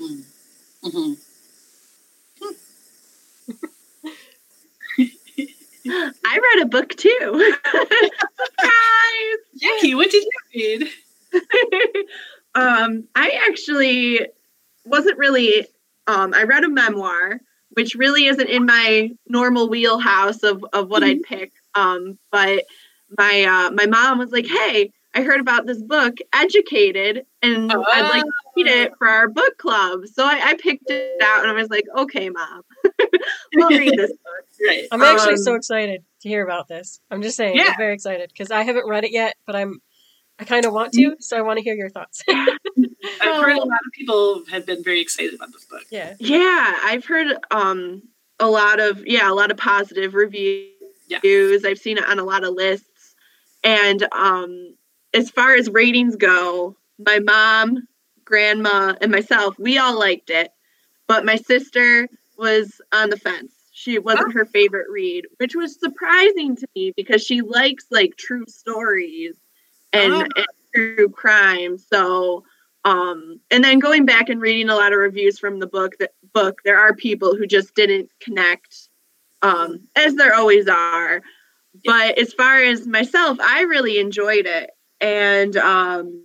Mm-hmm. 0.00 1.12
I 6.24 6.38
read 6.38 6.62
a 6.62 6.66
book 6.66 6.90
too. 6.90 7.54
Surprise! 7.64 8.70
Jackie, 9.60 9.94
what 9.94 10.10
did 10.10 10.24
you 10.24 10.30
read? 11.32 11.42
um, 12.54 13.04
I 13.14 13.40
actually 13.48 14.20
wasn't 14.84 15.18
really. 15.18 15.66
Um, 16.06 16.32
I 16.34 16.44
read 16.44 16.64
a 16.64 16.68
memoir, 16.70 17.40
which 17.78 17.94
really 17.94 18.26
isn't 18.26 18.48
in 18.48 18.66
my 18.66 19.08
normal 19.28 19.68
wheelhouse 19.68 20.42
of 20.42 20.64
of 20.72 20.88
what 20.88 21.04
I'd 21.04 21.22
pick. 21.22 21.52
Um, 21.76 22.18
but 22.32 22.64
my 23.16 23.44
uh, 23.44 23.70
my 23.70 23.86
mom 23.86 24.18
was 24.18 24.32
like, 24.32 24.48
"Hey, 24.48 24.90
I 25.14 25.22
heard 25.22 25.38
about 25.40 25.64
this 25.64 25.80
book, 25.80 26.16
Educated, 26.34 27.24
and 27.40 27.70
I'd 27.70 28.10
like 28.10 28.24
to 28.24 28.32
read 28.56 28.66
it 28.66 28.92
for 28.98 29.06
our 29.06 29.28
book 29.28 29.56
club." 29.58 30.06
So 30.12 30.24
I, 30.24 30.40
I 30.42 30.54
picked 30.54 30.90
it 30.90 31.22
out, 31.22 31.42
and 31.42 31.50
I 31.52 31.54
was 31.54 31.70
like, 31.70 31.84
"Okay, 31.96 32.30
mom, 32.30 32.62
we'll 33.54 33.68
read 33.68 33.96
this 33.96 34.10
book." 34.24 34.44
Right. 34.66 34.88
I'm 34.90 35.00
actually 35.02 35.36
so 35.36 35.52
Um, 35.52 35.58
excited 35.58 36.02
to 36.22 36.28
hear 36.28 36.42
about 36.44 36.66
this. 36.66 36.98
I'm 37.12 37.22
just 37.22 37.36
saying, 37.36 37.56
Yeah. 37.56 37.68
I'm 37.68 37.76
very 37.78 37.94
excited 37.94 38.28
because 38.32 38.50
I 38.50 38.64
haven't 38.64 38.88
read 38.88 39.04
it 39.04 39.12
yet, 39.12 39.36
but 39.46 39.54
I'm 39.54 39.80
I 40.38 40.44
kind 40.44 40.64
of 40.64 40.72
want 40.72 40.92
to, 40.92 41.16
so 41.18 41.36
I 41.36 41.42
want 41.42 41.58
to 41.58 41.64
hear 41.64 41.74
your 41.74 41.90
thoughts. 41.90 42.22
I've 42.28 43.42
heard 43.42 43.56
a 43.56 43.60
lot 43.60 43.80
of 43.86 43.92
people 43.92 44.44
have 44.50 44.66
been 44.66 44.84
very 44.84 45.00
excited 45.00 45.34
about 45.34 45.52
this 45.52 45.64
book. 45.64 45.82
yeah. 45.90 46.14
Yeah, 46.18 46.74
I've 46.84 47.04
heard 47.04 47.36
um 47.50 48.02
a 48.38 48.48
lot 48.48 48.78
of 48.80 49.04
yeah, 49.06 49.30
a 49.30 49.34
lot 49.34 49.50
of 49.50 49.56
positive 49.56 50.14
reviews. 50.14 51.64
I've 51.64 51.78
seen 51.78 51.98
it 51.98 52.04
on 52.04 52.18
a 52.18 52.24
lot 52.24 52.44
of 52.44 52.54
lists. 52.54 53.14
And 53.64 54.06
um 54.12 54.76
as 55.12 55.30
far 55.30 55.54
as 55.54 55.68
ratings 55.70 56.16
go, 56.16 56.76
my 56.98 57.18
mom, 57.18 57.88
grandma, 58.24 58.94
and 59.00 59.10
myself, 59.10 59.58
we 59.58 59.78
all 59.78 59.98
liked 59.98 60.30
it. 60.30 60.52
But 61.08 61.24
my 61.24 61.36
sister 61.36 62.08
was 62.36 62.80
on 62.92 63.10
the 63.10 63.16
fence. 63.16 63.52
She 63.72 63.98
wasn't 63.98 64.34
her 64.34 64.44
favorite 64.44 64.88
read, 64.90 65.26
which 65.38 65.54
was 65.54 65.80
surprising 65.80 66.56
to 66.56 66.68
me 66.74 66.92
because 66.96 67.22
she 67.22 67.40
likes 67.40 67.86
like 67.90 68.16
true 68.16 68.44
stories 68.46 69.34
and, 69.92 70.12
Ah. 70.12 70.26
and 70.36 70.46
true 70.74 71.08
crime. 71.08 71.78
So 71.78 72.44
um 72.84 73.40
and 73.50 73.64
then 73.64 73.78
going 73.80 74.06
back 74.06 74.28
and 74.28 74.40
reading 74.40 74.68
a 74.68 74.74
lot 74.76 74.92
of 74.92 74.98
reviews 74.98 75.38
from 75.38 75.58
the 75.58 75.66
book 75.66 75.96
that 75.98 76.12
book 76.32 76.60
there 76.64 76.78
are 76.78 76.94
people 76.94 77.34
who 77.34 77.46
just 77.46 77.74
didn't 77.74 78.08
connect 78.20 78.88
um 79.42 79.80
as 79.96 80.14
there 80.14 80.34
always 80.34 80.68
are 80.68 81.20
but 81.84 82.16
as 82.18 82.32
far 82.32 82.62
as 82.62 82.86
myself 82.86 83.36
i 83.40 83.62
really 83.62 83.98
enjoyed 83.98 84.46
it 84.46 84.70
and 85.00 85.56
um 85.56 86.22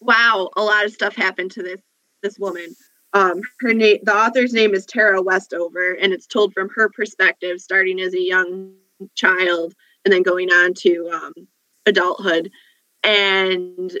wow 0.00 0.50
a 0.56 0.62
lot 0.62 0.84
of 0.84 0.92
stuff 0.92 1.16
happened 1.16 1.50
to 1.50 1.62
this 1.62 1.80
this 2.22 2.38
woman 2.38 2.76
um 3.14 3.40
her 3.60 3.72
name 3.72 3.98
the 4.02 4.14
author's 4.14 4.52
name 4.52 4.74
is 4.74 4.84
tara 4.84 5.20
westover 5.22 5.92
and 5.94 6.12
it's 6.12 6.26
told 6.26 6.52
from 6.52 6.68
her 6.74 6.90
perspective 6.90 7.58
starting 7.60 8.00
as 8.00 8.14
a 8.14 8.20
young 8.20 8.72
child 9.14 9.74
and 10.04 10.12
then 10.12 10.22
going 10.22 10.50
on 10.50 10.74
to 10.74 11.08
um 11.10 11.32
adulthood 11.86 12.50
and 13.02 13.96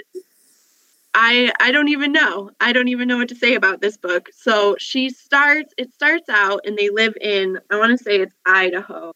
I 1.14 1.52
I 1.60 1.72
don't 1.72 1.88
even 1.88 2.12
know. 2.12 2.50
I 2.60 2.72
don't 2.72 2.88
even 2.88 3.08
know 3.08 3.18
what 3.18 3.28
to 3.28 3.34
say 3.34 3.54
about 3.54 3.80
this 3.80 3.96
book. 3.96 4.30
So 4.34 4.76
she 4.78 5.10
starts 5.10 5.74
it 5.76 5.92
starts 5.92 6.28
out 6.28 6.60
and 6.64 6.76
they 6.76 6.88
live 6.90 7.14
in 7.20 7.58
I 7.70 7.78
want 7.78 7.96
to 7.96 8.02
say 8.02 8.16
it's 8.16 8.34
Idaho. 8.46 9.12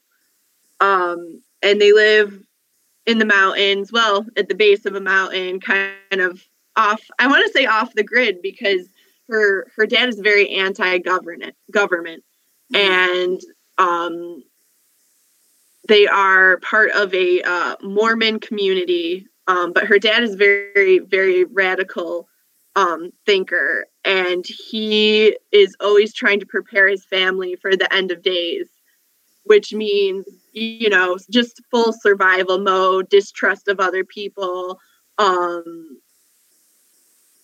Um 0.81 1.43
and 1.63 1.81
they 1.81 1.93
live 1.93 2.43
in 3.07 3.19
the 3.19 3.25
mountains, 3.25 3.93
well, 3.93 4.27
at 4.37 4.49
the 4.49 4.55
base 4.55 4.85
of 4.85 4.95
a 4.95 5.01
mountain, 5.01 5.61
kind 5.61 5.95
of 6.13 6.43
off 6.77 7.03
I 7.19 7.29
want 7.29 7.47
to 7.47 7.53
say 7.53 7.67
off 7.67 7.95
the 7.95 8.05
grid 8.05 8.43
because 8.43 8.89
her 9.29 9.67
her 9.77 9.87
dad 9.87 10.09
is 10.09 10.21
very 10.21 10.51
anti-government 10.51 11.55
government 11.71 12.23
and 12.75 13.41
um 13.79 14.43
they 15.89 16.07
are 16.07 16.59
part 16.59 16.91
of 16.93 17.13
a 17.15 17.43
uh, 17.43 17.77
Mormon 17.83 18.41
community 18.41 19.27
um, 19.49 19.73
but 19.73 19.85
her 19.85 19.99
dad 19.99 20.23
is 20.23 20.35
very 20.35 20.99
very 20.99 21.45
radical 21.45 22.29
um, 22.75 23.11
thinker 23.25 23.87
and 24.05 24.45
he 24.47 25.37
is 25.53 25.75
always 25.81 26.13
trying 26.13 26.41
to 26.41 26.47
prepare 26.47 26.89
his 26.89 27.05
family 27.05 27.57
for 27.57 27.77
the 27.77 27.93
end 27.93 28.11
of 28.11 28.23
days 28.23 28.69
which 29.45 29.73
means 29.73 30.27
you 30.53 30.89
know 30.89 31.17
just 31.31 31.63
full 31.71 31.93
survival 31.93 32.59
mode 32.59 33.09
distrust 33.09 33.69
of 33.69 33.81
other 33.81 34.05
people 34.05 34.79
um 35.19 35.99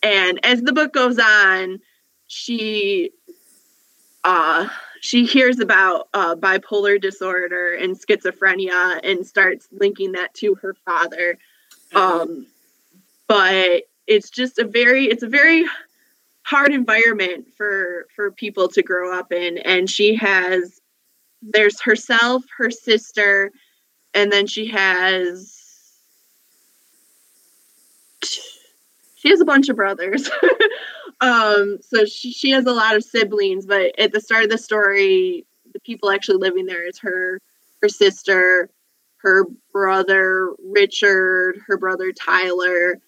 and 0.03 0.45
as 0.45 0.61
the 0.63 0.73
book 0.73 0.93
goes 0.93 1.19
on 1.19 1.79
she 2.27 3.11
uh 4.25 4.69
she 5.03 5.27
hears 5.27 5.59
about 5.59 6.09
uh, 6.15 6.37
bipolar 6.37 7.01
disorder 7.01 7.75
and 7.75 7.99
schizophrenia 8.01 9.01
and 9.03 9.27
starts 9.27 9.67
linking 9.73 10.13
that 10.13 10.33
to 10.35 10.55
her 10.55 10.75
father. 10.87 11.37
Um 11.93 12.47
but 13.27 13.83
it's 14.07 14.31
just 14.31 14.61
a 14.61 14.65
very 14.65 15.07
it's 15.07 15.25
a 15.25 15.29
very 15.29 15.65
hard 16.45 16.73
environment 16.73 17.49
for 17.57 18.07
for 18.15 18.31
people 18.31 18.69
to 18.69 18.83
grow 18.83 19.13
up 19.19 19.33
in. 19.33 19.59
And 19.59 19.91
she 19.91 20.15
has 20.15 20.81
there's 21.43 21.81
herself 21.81 22.45
her 22.59 22.71
sister 22.71 23.51
and 24.15 24.31
then 24.31 24.47
she 24.47 24.69
has 24.69 25.62
she 29.23 29.31
has 29.31 29.41
a 29.41 29.45
bunch 29.45 29.69
of 29.69 29.77
brothers. 29.77 30.29
Um 31.21 31.79
so 31.83 32.05
she, 32.05 32.33
she 32.33 32.51
has 32.51 32.67
a 32.67 32.73
lot 32.73 32.97
of 32.97 33.05
siblings 33.05 33.65
but 33.65 33.97
at 33.97 34.13
the 34.13 34.21
start 34.21 34.43
of 34.43 34.51
the 34.51 34.59
story 34.59 35.47
the 35.73 35.79
people 35.79 36.11
actually 36.11 36.39
living 36.39 36.67
there 36.67 36.85
is 36.85 36.99
her 36.99 37.41
her 37.81 37.89
sister 37.89 38.69
her 39.19 39.45
brother 39.73 40.51
richard 40.65 41.61
her 41.69 41.77
brother 41.79 42.11
tyler 42.11 42.99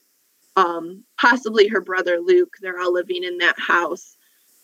um 0.55 1.03
possibly 1.19 1.67
her 1.67 1.81
brother 1.81 2.21
luke. 2.21 2.55
They're 2.61 2.79
all 2.79 2.93
living 2.93 3.25
in 3.25 3.39
that 3.39 3.59
house. 3.59 4.17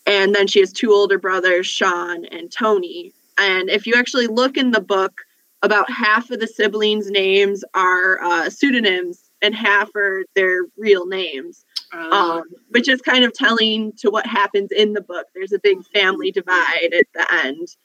And 0.05 0.33
then 0.33 0.47
she 0.47 0.61
has 0.61 0.71
two 0.71 0.93
older 0.93 1.19
brothers 1.19 1.67
sean 1.67 2.23
and 2.25 2.49
tony. 2.49 3.11
And 3.37 3.69
if 3.69 3.85
you 3.85 3.95
actually 3.95 4.27
look 4.27 4.55
in 4.55 4.71
the 4.71 4.79
book 4.79 5.23
about 5.61 5.91
half 5.91 6.31
of 6.31 6.39
the 6.39 6.47
siblings 6.47 7.09
names 7.09 7.65
are 7.73 8.21
uh, 8.21 8.49
pseudonyms 8.49 9.30
and 9.41 9.55
half 9.55 9.89
are 9.95 10.23
their 10.35 10.65
real 10.77 11.05
names 11.05 11.65
Um, 11.93 12.13
um, 12.13 12.43
which 12.69 12.87
is 12.87 13.01
kind 13.01 13.25
of 13.25 13.33
telling 13.33 13.91
to 13.97 14.09
what 14.09 14.25
happens 14.25 14.71
in 14.71 14.93
the 14.93 15.01
book. 15.01 15.27
There's 15.33 15.51
a 15.51 15.59
big 15.59 15.85
family 15.93 16.31
divide 16.31 16.93
at 16.93 17.07
the 17.13 17.33
end. 17.45 17.75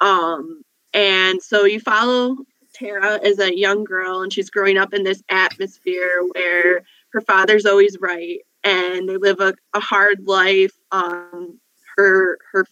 Um, 0.00 0.62
and 0.92 1.42
so 1.42 1.64
you 1.64 1.80
follow 1.80 2.36
Tara 2.74 3.18
as 3.24 3.38
a 3.38 3.56
young 3.56 3.84
girl, 3.84 4.22
and 4.22 4.32
she's 4.32 4.50
growing 4.50 4.76
up 4.76 4.92
in 4.92 5.04
this 5.04 5.22
atmosphere 5.30 6.20
where 6.34 6.82
her 7.12 7.20
father's 7.22 7.64
always 7.64 7.96
right, 8.00 8.40
and 8.62 9.08
they 9.08 9.16
live 9.16 9.40
a, 9.40 9.54
a 9.72 9.80
hard 9.80 10.26
life. 10.26 10.74
Um, 10.92 11.58
her 11.96 12.38
her 12.52 12.66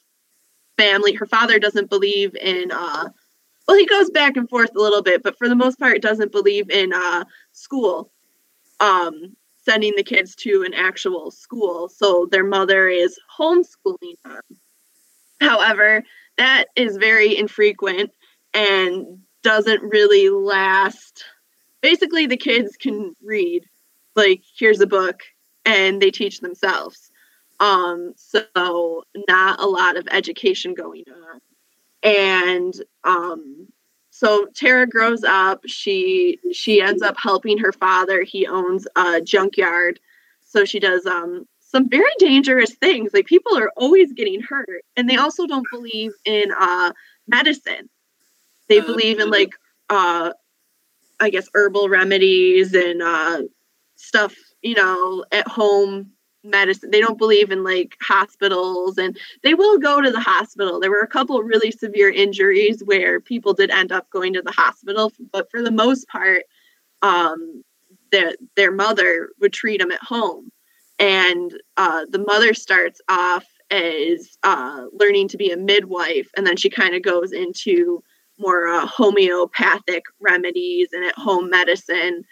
family, 0.76 1.14
her 1.14 1.26
father 1.26 1.58
doesn't 1.58 1.88
believe 1.88 2.36
in. 2.36 2.70
Uh, 2.70 3.08
well, 3.66 3.78
he 3.78 3.86
goes 3.86 4.10
back 4.10 4.36
and 4.36 4.50
forth 4.50 4.76
a 4.76 4.80
little 4.80 5.02
bit, 5.02 5.22
but 5.22 5.38
for 5.38 5.48
the 5.48 5.56
most 5.56 5.78
part, 5.78 6.02
doesn't 6.02 6.32
believe 6.32 6.68
in 6.68 6.92
uh, 6.92 7.24
school. 7.52 8.10
Um, 8.80 9.36
sending 9.64 9.94
the 9.96 10.02
kids 10.02 10.34
to 10.34 10.62
an 10.66 10.74
actual 10.74 11.30
school. 11.30 11.88
So 11.88 12.28
their 12.30 12.44
mother 12.44 12.88
is 12.88 13.18
homeschooling 13.38 14.16
them. 14.24 14.42
However, 15.40 16.04
that 16.36 16.66
is 16.76 16.96
very 16.96 17.36
infrequent 17.36 18.10
and 18.52 19.20
doesn't 19.42 19.82
really 19.82 20.28
last. 20.28 21.24
Basically, 21.80 22.26
the 22.26 22.36
kids 22.36 22.76
can 22.76 23.14
read, 23.22 23.64
like, 24.16 24.42
here's 24.56 24.80
a 24.80 24.86
book, 24.86 25.20
and 25.64 26.00
they 26.00 26.10
teach 26.10 26.40
themselves. 26.40 27.10
Um, 27.60 28.14
so, 28.16 29.04
not 29.28 29.60
a 29.60 29.66
lot 29.66 29.96
of 29.96 30.08
education 30.10 30.74
going 30.74 31.04
on. 31.08 31.40
And 32.02 32.74
um, 33.04 33.68
so 34.24 34.46
Tara 34.54 34.86
grows 34.86 35.24
up. 35.24 35.62
She 35.66 36.38
she 36.52 36.80
ends 36.80 37.02
up 37.02 37.16
helping 37.18 37.58
her 37.58 37.72
father. 37.72 38.22
He 38.22 38.46
owns 38.46 38.86
a 38.96 39.20
junkyard, 39.20 40.00
so 40.42 40.64
she 40.64 40.80
does 40.80 41.06
um 41.06 41.46
some 41.60 41.88
very 41.88 42.10
dangerous 42.18 42.74
things. 42.74 43.12
Like 43.14 43.26
people 43.26 43.56
are 43.58 43.70
always 43.76 44.12
getting 44.12 44.40
hurt, 44.42 44.84
and 44.96 45.08
they 45.08 45.16
also 45.16 45.46
don't 45.46 45.66
believe 45.70 46.12
in 46.24 46.46
uh 46.58 46.92
medicine. 47.28 47.90
They 48.68 48.80
Uh, 48.80 48.86
believe 48.86 49.20
in 49.20 49.30
like 49.30 49.52
uh 49.90 50.32
I 51.20 51.30
guess 51.30 51.48
herbal 51.54 51.88
remedies 51.90 52.74
and 52.74 53.02
uh 53.02 53.42
stuff, 53.96 54.34
you 54.62 54.74
know, 54.76 55.24
at 55.32 55.48
home 55.48 56.13
medicine. 56.44 56.90
They 56.90 57.00
don't 57.00 57.18
believe 57.18 57.50
in 57.50 57.64
like 57.64 57.96
hospitals 58.00 58.98
and 58.98 59.18
they 59.42 59.54
will 59.54 59.78
go 59.78 60.00
to 60.00 60.10
the 60.10 60.20
hospital. 60.20 60.78
There 60.78 60.90
were 60.90 61.00
a 61.00 61.08
couple 61.08 61.42
really 61.42 61.70
severe 61.70 62.10
injuries 62.10 62.82
where 62.84 63.20
people 63.20 63.54
did 63.54 63.70
end 63.70 63.92
up 63.92 64.08
going 64.10 64.34
to 64.34 64.42
the 64.42 64.52
hospital, 64.52 65.12
but 65.32 65.50
for 65.50 65.62
the 65.62 65.70
most 65.70 66.06
part, 66.08 66.44
um, 67.02 67.62
their 68.10 68.32
their 68.56 68.72
mother 68.72 69.30
would 69.40 69.52
treat 69.52 69.80
them 69.80 69.90
at 69.90 70.02
home, 70.02 70.50
and 70.98 71.52
uh, 71.76 72.06
the 72.08 72.24
mother 72.26 72.54
starts 72.54 73.00
off 73.08 73.44
as 73.70 74.38
uh, 74.44 74.84
learning 74.92 75.28
to 75.28 75.36
be 75.36 75.50
a 75.50 75.56
midwife, 75.56 76.30
and 76.36 76.46
then 76.46 76.56
she 76.56 76.70
kind 76.70 76.94
of 76.94 77.02
goes 77.02 77.32
into 77.32 78.02
more 78.38 78.68
uh, 78.68 78.86
homeopathic 78.86 80.04
remedies 80.20 80.88
and 80.92 81.04
at 81.04 81.16
home 81.16 81.50
medicine, 81.50 82.22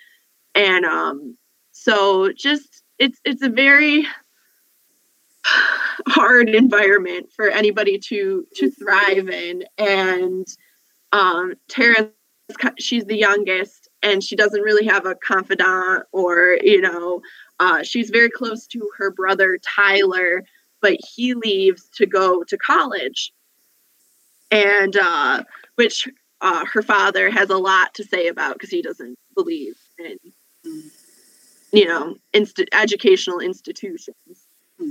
and 0.54 0.84
um, 0.84 1.36
so 1.72 2.32
just 2.32 2.71
it's 3.02 3.20
it's 3.24 3.42
a 3.42 3.48
very 3.48 4.06
hard 6.06 6.48
environment 6.48 7.32
for 7.34 7.48
anybody 7.48 7.98
to 7.98 8.46
to 8.54 8.70
thrive 8.70 9.28
in. 9.28 9.64
And 9.76 10.46
um 11.10 11.54
Tara 11.68 12.10
she's 12.78 13.04
the 13.06 13.16
youngest 13.16 13.88
and 14.02 14.22
she 14.22 14.36
doesn't 14.36 14.60
really 14.60 14.86
have 14.86 15.04
a 15.04 15.16
confidant 15.16 16.04
or 16.12 16.58
you 16.62 16.80
know 16.80 17.22
uh, 17.58 17.82
she's 17.82 18.10
very 18.10 18.28
close 18.30 18.66
to 18.66 18.88
her 18.98 19.10
brother 19.10 19.58
Tyler 19.76 20.44
but 20.80 20.98
he 21.14 21.34
leaves 21.34 21.88
to 21.94 22.06
go 22.06 22.44
to 22.44 22.56
college. 22.56 23.32
And 24.52 24.96
uh 24.96 25.42
which 25.74 26.08
uh, 26.40 26.64
her 26.66 26.82
father 26.82 27.30
has 27.30 27.50
a 27.50 27.58
lot 27.58 27.94
to 27.94 28.04
say 28.04 28.28
about 28.28 28.54
because 28.54 28.70
he 28.70 28.82
doesn't 28.82 29.16
believe 29.34 29.74
in 29.98 30.18
you 31.72 31.86
know 31.86 32.16
inst- 32.32 32.62
educational 32.72 33.40
institutions. 33.40 34.46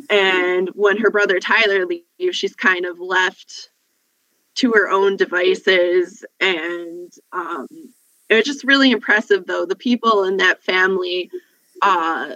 And 0.09 0.69
when 0.69 0.97
her 0.97 1.09
brother 1.09 1.39
tyler 1.39 1.85
leaves 1.85 2.35
she's 2.35 2.55
kind 2.55 2.85
of 2.85 2.99
left 2.99 3.69
to 4.55 4.71
her 4.71 4.89
own 4.89 5.17
devices 5.17 6.25
and 6.39 7.11
um, 7.31 7.67
it 8.29 8.35
was 8.35 8.45
just 8.45 8.63
really 8.63 8.91
impressive 8.91 9.45
though. 9.47 9.65
The 9.65 9.75
people 9.75 10.23
in 10.23 10.37
that 10.37 10.63
family 10.63 11.29
uh, 11.81 12.35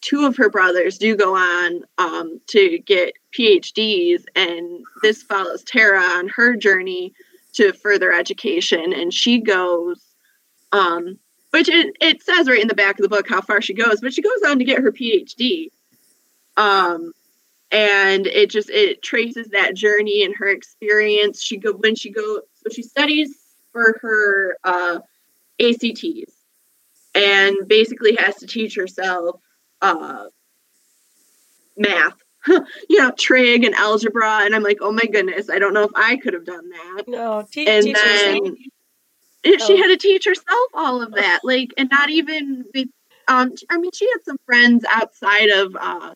two 0.00 0.26
of 0.26 0.36
her 0.36 0.48
brothers 0.48 0.98
do 0.98 1.16
go 1.16 1.36
on 1.36 1.82
um, 1.98 2.40
to 2.48 2.78
get 2.80 3.14
phds 3.36 4.24
and 4.34 4.84
this 5.02 5.22
follows 5.22 5.62
tara 5.64 6.00
on 6.00 6.28
her 6.28 6.56
journey 6.56 7.12
to 7.52 7.72
further 7.72 8.12
education 8.12 8.92
and 8.92 9.12
she 9.12 9.40
goes 9.40 10.00
um, 10.72 11.18
which 11.50 11.68
it, 11.68 11.96
it 12.00 12.22
says 12.22 12.48
right 12.48 12.60
in 12.60 12.68
the 12.68 12.74
back 12.74 12.98
of 12.98 13.02
the 13.02 13.08
book 13.08 13.28
how 13.28 13.40
far 13.40 13.60
she 13.60 13.74
goes 13.74 14.00
but 14.00 14.12
she 14.12 14.22
goes 14.22 14.42
on 14.46 14.58
to 14.58 14.64
get 14.64 14.82
her 14.82 14.92
phd 14.92 15.68
um, 16.56 17.12
and 17.70 18.26
it 18.26 18.50
just 18.50 18.70
it 18.70 19.02
traces 19.02 19.48
that 19.48 19.74
journey 19.74 20.24
and 20.24 20.34
her 20.36 20.48
experience. 20.48 21.42
She 21.42 21.56
go 21.56 21.72
when 21.72 21.94
she 21.94 22.10
goes 22.10 22.40
so 22.54 22.70
she 22.72 22.82
studies 22.82 23.34
for 23.72 23.98
her 24.02 24.56
uh, 24.64 24.98
ACTs 25.60 26.32
and 27.14 27.56
basically 27.66 28.16
has 28.16 28.36
to 28.36 28.46
teach 28.46 28.76
herself 28.76 29.40
uh, 29.80 30.26
math 31.76 32.16
you 32.46 32.98
know 32.98 33.12
trig 33.12 33.64
and 33.64 33.74
algebra. 33.74 34.40
And 34.42 34.54
i'm 34.54 34.62
like 34.62 34.78
oh 34.80 34.92
my 34.92 35.04
goodness 35.10 35.48
i 35.48 35.58
don't 35.58 35.74
know 35.74 35.84
if 35.84 35.92
i 35.94 36.16
could 36.16 36.34
have 36.34 36.44
done 36.44 36.68
that. 36.70 37.04
No, 37.06 37.46
te- 37.50 37.66
and 37.66 37.84
teachers 37.84 38.22
then 38.22 38.56
she 39.44 39.56
Oh. 39.60 39.76
had 39.76 39.88
to 39.88 39.96
teach 39.96 40.24
herself 40.24 40.68
all 40.74 41.02
of 41.02 41.12
that 41.14 41.40
like 41.44 41.72
and 41.76 41.88
not 41.90 42.10
even 42.10 42.64
be 42.72 42.88
um 43.28 43.52
i 43.70 43.78
mean 43.78 43.90
she 43.94 44.06
had 44.06 44.24
some 44.24 44.36
friends 44.46 44.84
outside 44.88 45.48
of 45.50 45.76
uh 45.76 46.14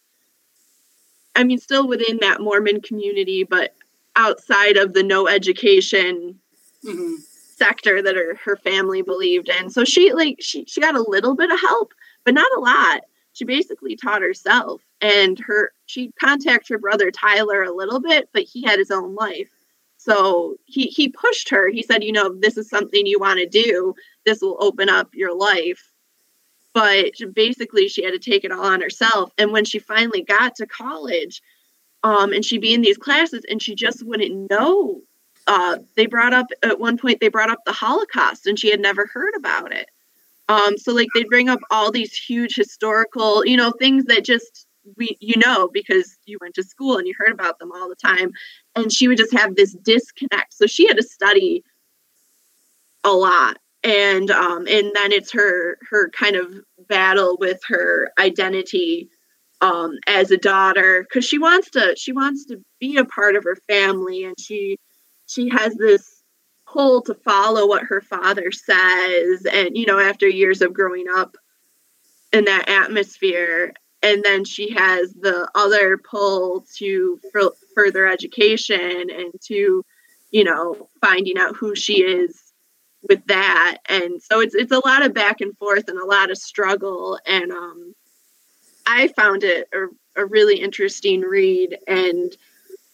i 1.37 1.45
mean 1.45 1.59
still 1.59 1.87
within 1.89 2.19
that 2.21 2.41
mormon 2.41 2.81
community 2.81 3.45
but 3.45 3.75
outside 4.17 4.77
of 4.77 4.93
the 4.93 5.03
no 5.03 5.27
education 5.29 6.39
Mhm. 6.85 7.17
sector 7.57 8.03
that 8.03 8.15
her, 8.17 8.35
her 8.45 8.57
family 8.57 9.01
believed 9.03 9.49
in 9.49 9.71
so 9.71 9.85
she 9.85 10.13
like 10.13 10.37
she, 10.41 10.65
she 10.67 10.81
got 10.81 10.95
a 10.97 11.03
little 11.09 11.35
bit 11.35 11.51
of 11.51 11.61
help 11.61 11.93
but 12.25 12.35
not 12.35 12.51
a 12.57 12.61
lot 12.61 13.03
she 13.33 13.45
basically 13.45 13.97
taught 13.97 14.23
herself 14.23 14.83
and 15.01 15.39
her 15.41 15.73
she 15.87 16.13
contacted 16.21 16.69
her 16.75 16.79
brother 16.79 17.11
Tyler 17.11 17.63
a 17.63 17.73
little 17.75 18.01
bit, 18.01 18.29
but 18.33 18.43
he 18.45 18.63
had 18.63 18.79
his 18.79 18.91
own 18.91 19.15
life. 19.15 19.51
So 20.05 20.57
he 20.67 20.89
he 20.89 21.09
pushed 21.09 21.49
her. 21.49 21.71
He 21.71 21.83
said, 21.83 22.05
you 22.05 22.13
know, 22.13 22.35
this 22.39 22.59
is 22.59 22.69
something 22.69 23.07
you 23.07 23.19
want 23.19 23.41
to 23.41 23.47
do. 23.47 23.95
This 24.27 24.43
will 24.43 24.59
open 24.61 24.91
up 24.91 25.09
your 25.15 25.35
life. 25.35 25.91
But 26.75 27.13
basically, 27.33 27.89
she 27.89 28.05
had 28.05 28.13
to 28.13 28.19
take 28.19 28.45
it 28.45 28.53
all 28.53 28.65
on 28.65 28.83
herself. 28.83 29.31
And 29.39 29.51
when 29.51 29.65
she 29.65 29.79
finally 29.79 30.23
got 30.23 30.57
to 30.57 30.67
college, 30.67 31.41
um, 32.03 32.35
and 32.35 32.45
she'd 32.45 32.61
be 32.61 32.75
in 32.75 32.83
these 32.83 32.99
classes, 32.99 33.47
and 33.49 33.63
she 33.63 33.75
just 33.75 34.05
wouldn't 34.05 34.51
know. 34.51 35.01
Uh, 35.47 35.79
they 35.97 36.05
brought 36.05 36.35
up 36.35 36.47
at 36.63 36.79
one 36.79 36.99
point 36.99 37.21
they 37.21 37.29
brought 37.29 37.51
up 37.51 37.61
the 37.65 37.73
Holocaust, 37.73 38.47
and 38.47 38.59
she 38.59 38.71
had 38.71 38.81
never 38.81 39.07
heard 39.07 39.33
about 39.35 39.73
it. 39.73 39.89
Um, 40.51 40.77
so 40.77 40.93
like 40.93 41.09
they'd 41.15 41.29
bring 41.29 41.49
up 41.49 41.61
all 41.71 41.91
these 41.91 42.13
huge 42.13 42.55
historical, 42.57 43.47
you 43.47 43.57
know, 43.57 43.71
things 43.71 44.05
that 44.07 44.23
just 44.23 44.67
we 44.97 45.17
you 45.21 45.35
know 45.45 45.69
because 45.73 46.17
you 46.27 46.39
went 46.41 46.55
to 46.55 46.63
school 46.63 46.99
and 46.99 47.07
you 47.07 47.15
heard 47.17 47.33
about 47.33 47.59
them 47.59 47.73
all 47.73 47.89
the 47.89 47.97
time. 47.97 48.33
And 48.75 48.93
she 48.93 49.09
would 49.09 49.19
just 49.19 49.33
have 49.33 49.57
this 49.57 49.75
disconnect. 49.75 50.55
So 50.55 50.67
she 50.67 50.87
had 50.87 50.97
to 50.97 51.03
study 51.03 51.65
a 53.05 53.11
lot. 53.13 53.59
And 53.83 54.31
um 54.31 54.67
and 54.67 54.91
then 54.95 55.13
it's 55.13 55.33
her 55.33 55.79
her 55.91 56.11
kind 56.11 56.37
of 56.37 56.55
battle 56.89 57.37
with 57.39 57.61
her 57.69 58.11
identity 58.19 59.09
um 59.61 59.99
as 60.07 60.31
a 60.31 60.37
daughter. 60.37 61.03
Because 61.09 61.25
she 61.25 61.39
wants 61.39 61.71
to 61.71 61.95
she 61.97 62.13
wants 62.13 62.47
to 62.47 62.63
be 62.81 62.97
a 62.97 63.05
part 63.05 63.37
of 63.37 63.45
her 63.45 63.57
family. 63.69 64.25
And 64.25 64.39
she 64.39 64.79
she 65.27 65.49
has 65.51 65.75
this 65.77 66.23
pull 66.67 67.03
to 67.03 67.15
follow 67.15 67.67
what 67.67 67.85
her 67.85 68.01
father 68.01 68.51
says. 68.53 69.47
And 69.53 69.77
you 69.77 69.87
know 69.87 69.99
after 69.99 70.29
years 70.29 70.63
of 70.63 70.73
growing 70.73 71.07
up 71.15 71.37
in 72.33 72.47
that 72.47 72.69
atmosphere 72.69 73.73
and 74.05 74.23
then 74.23 74.45
she 74.45 74.71
has 74.71 75.15
the 75.15 75.51
other 75.55 75.97
pull 75.97 76.67
to 76.77 77.19
further 77.75 78.07
education 78.07 79.09
and 79.11 79.33
to 79.41 79.83
you 80.31 80.45
know 80.45 80.89
finding 81.01 81.39
out 81.39 81.57
who 81.57 81.75
she 81.75 82.03
is 82.03 82.53
with 83.09 83.27
that. 83.27 83.79
And 83.89 84.23
so 84.23 84.41
it's 84.41 84.55
it's 84.55 84.73
a 84.73 84.87
lot 84.87 85.05
of 85.05 85.15
back 85.15 85.41
and 85.41 85.57
forth 85.57 85.89
and 85.89 85.99
a 85.99 86.07
lot 86.07 86.31
of 86.31 86.39
struggle. 86.39 87.19
And 87.27 87.51
um 87.51 87.95
i 88.87 89.09
found 89.09 89.43
it 89.43 89.69
a, 89.73 89.87
a 90.23 90.27
really 90.27 90.61
interesting 90.61 91.23
read. 91.23 91.79
And 91.89 92.37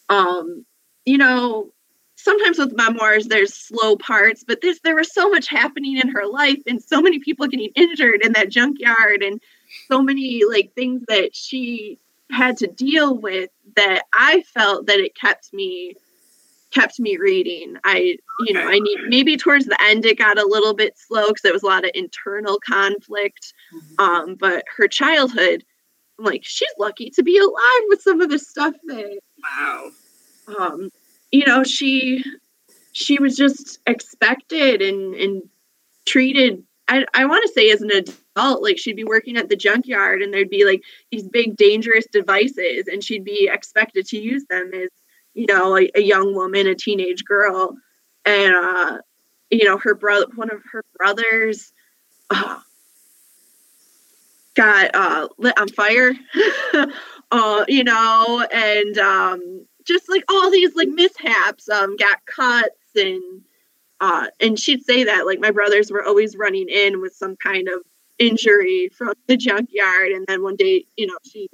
um 0.09 0.65
you 1.05 1.17
know 1.17 1.71
sometimes 2.15 2.57
with 2.59 2.77
memoirs 2.77 3.25
there's 3.25 3.53
slow 3.53 3.95
parts 3.97 4.43
but 4.47 4.59
there 4.83 4.95
was 4.95 5.11
so 5.11 5.27
much 5.29 5.47
happening 5.47 5.97
in 5.97 6.07
her 6.07 6.27
life 6.27 6.61
and 6.67 6.81
so 6.81 7.01
many 7.01 7.17
people 7.17 7.47
getting 7.47 7.71
injured 7.75 8.23
in 8.23 8.33
that 8.33 8.49
junkyard 8.49 9.23
and 9.23 9.41
so 9.87 10.01
many 10.01 10.41
like 10.49 10.73
things 10.75 11.03
that 11.07 11.35
she 11.35 11.99
had 12.31 12.57
to 12.57 12.67
deal 12.67 13.17
with 13.17 13.49
that 13.75 14.03
i 14.13 14.41
felt 14.53 14.85
that 14.87 14.99
it 14.99 15.15
kept 15.15 15.53
me 15.53 15.95
kept 16.71 16.99
me 16.99 17.17
reading. 17.17 17.75
I 17.83 18.17
you 18.47 18.53
know 18.53 18.67
i 18.67 18.79
need 18.79 18.97
maybe 19.07 19.37
towards 19.37 19.65
the 19.65 19.79
end 19.81 20.05
it 20.05 20.17
got 20.17 20.39
a 20.39 20.47
little 20.47 20.73
bit 20.73 20.97
slow 20.97 21.27
because 21.27 21.41
there 21.41 21.53
was 21.53 21.63
a 21.63 21.67
lot 21.67 21.83
of 21.83 21.91
internal 21.93 22.59
conflict 22.65 23.53
mm-hmm. 23.73 24.01
um 24.03 24.35
but 24.35 24.63
her 24.75 24.87
childhood 24.87 25.63
i'm 26.17 26.25
like 26.25 26.43
she's 26.43 26.69
lucky 26.79 27.09
to 27.11 27.23
be 27.23 27.37
alive 27.37 27.83
with 27.89 28.01
some 28.01 28.21
of 28.21 28.29
the 28.29 28.39
stuff 28.39 28.73
that 28.85 29.19
wow. 29.43 29.91
um 30.57 30.89
you 31.31 31.45
know 31.45 31.63
she 31.63 32.23
she 32.93 33.19
was 33.19 33.35
just 33.35 33.79
expected 33.85 34.81
and 34.81 35.13
and 35.15 35.43
treated 36.05 36.63
i 36.87 37.05
i 37.13 37.25
want 37.25 37.45
to 37.45 37.53
say 37.53 37.69
as 37.69 37.81
an 37.81 37.91
adult 37.91 38.17
like 38.35 38.77
she'd 38.77 38.95
be 38.95 39.03
working 39.03 39.37
at 39.37 39.49
the 39.49 39.55
junkyard 39.55 40.21
and 40.21 40.33
there'd 40.33 40.49
be 40.49 40.65
like 40.65 40.83
these 41.11 41.27
big 41.27 41.55
dangerous 41.57 42.05
devices 42.11 42.87
and 42.87 43.03
she'd 43.03 43.25
be 43.25 43.49
expected 43.51 44.05
to 44.07 44.17
use 44.17 44.45
them 44.49 44.71
as 44.73 44.89
you 45.33 45.45
know 45.45 45.77
a, 45.77 45.89
a 45.95 46.01
young 46.01 46.33
woman 46.33 46.67
a 46.67 46.75
teenage 46.75 47.25
girl. 47.25 47.75
And 48.25 48.55
uh 48.55 48.97
you 49.49 49.65
know 49.65 49.77
her 49.77 49.95
brother 49.95 50.27
one 50.35 50.51
of 50.51 50.61
her 50.71 50.83
brothers 50.97 51.73
uh, 52.29 52.59
got 54.55 54.91
uh 54.93 55.27
lit 55.37 55.57
on 55.59 55.69
fire. 55.69 56.13
Uh 57.33 57.63
you 57.69 57.85
know 57.85 58.45
and 58.51 58.97
um 58.97 59.65
just 59.87 60.09
like 60.09 60.21
all 60.29 60.51
these 60.51 60.75
like 60.75 60.89
mishaps 60.89 61.69
um 61.69 61.95
got 61.95 62.17
cuts 62.25 62.75
and 62.93 63.41
uh 64.01 64.27
and 64.41 64.59
she'd 64.59 64.83
say 64.83 65.05
that 65.05 65.25
like 65.25 65.39
my 65.39 65.49
brothers 65.49 65.89
were 65.91 66.03
always 66.03 66.35
running 66.35 66.67
in 66.67 66.99
with 66.99 67.13
some 67.13 67.37
kind 67.37 67.69
of 67.69 67.85
injury 68.21 68.89
from 68.95 69.13
the 69.27 69.35
junkyard 69.35 70.11
and 70.11 70.25
then 70.27 70.43
one 70.43 70.55
day 70.55 70.85
you 70.95 71.07
know 71.07 71.17
she 71.23 71.49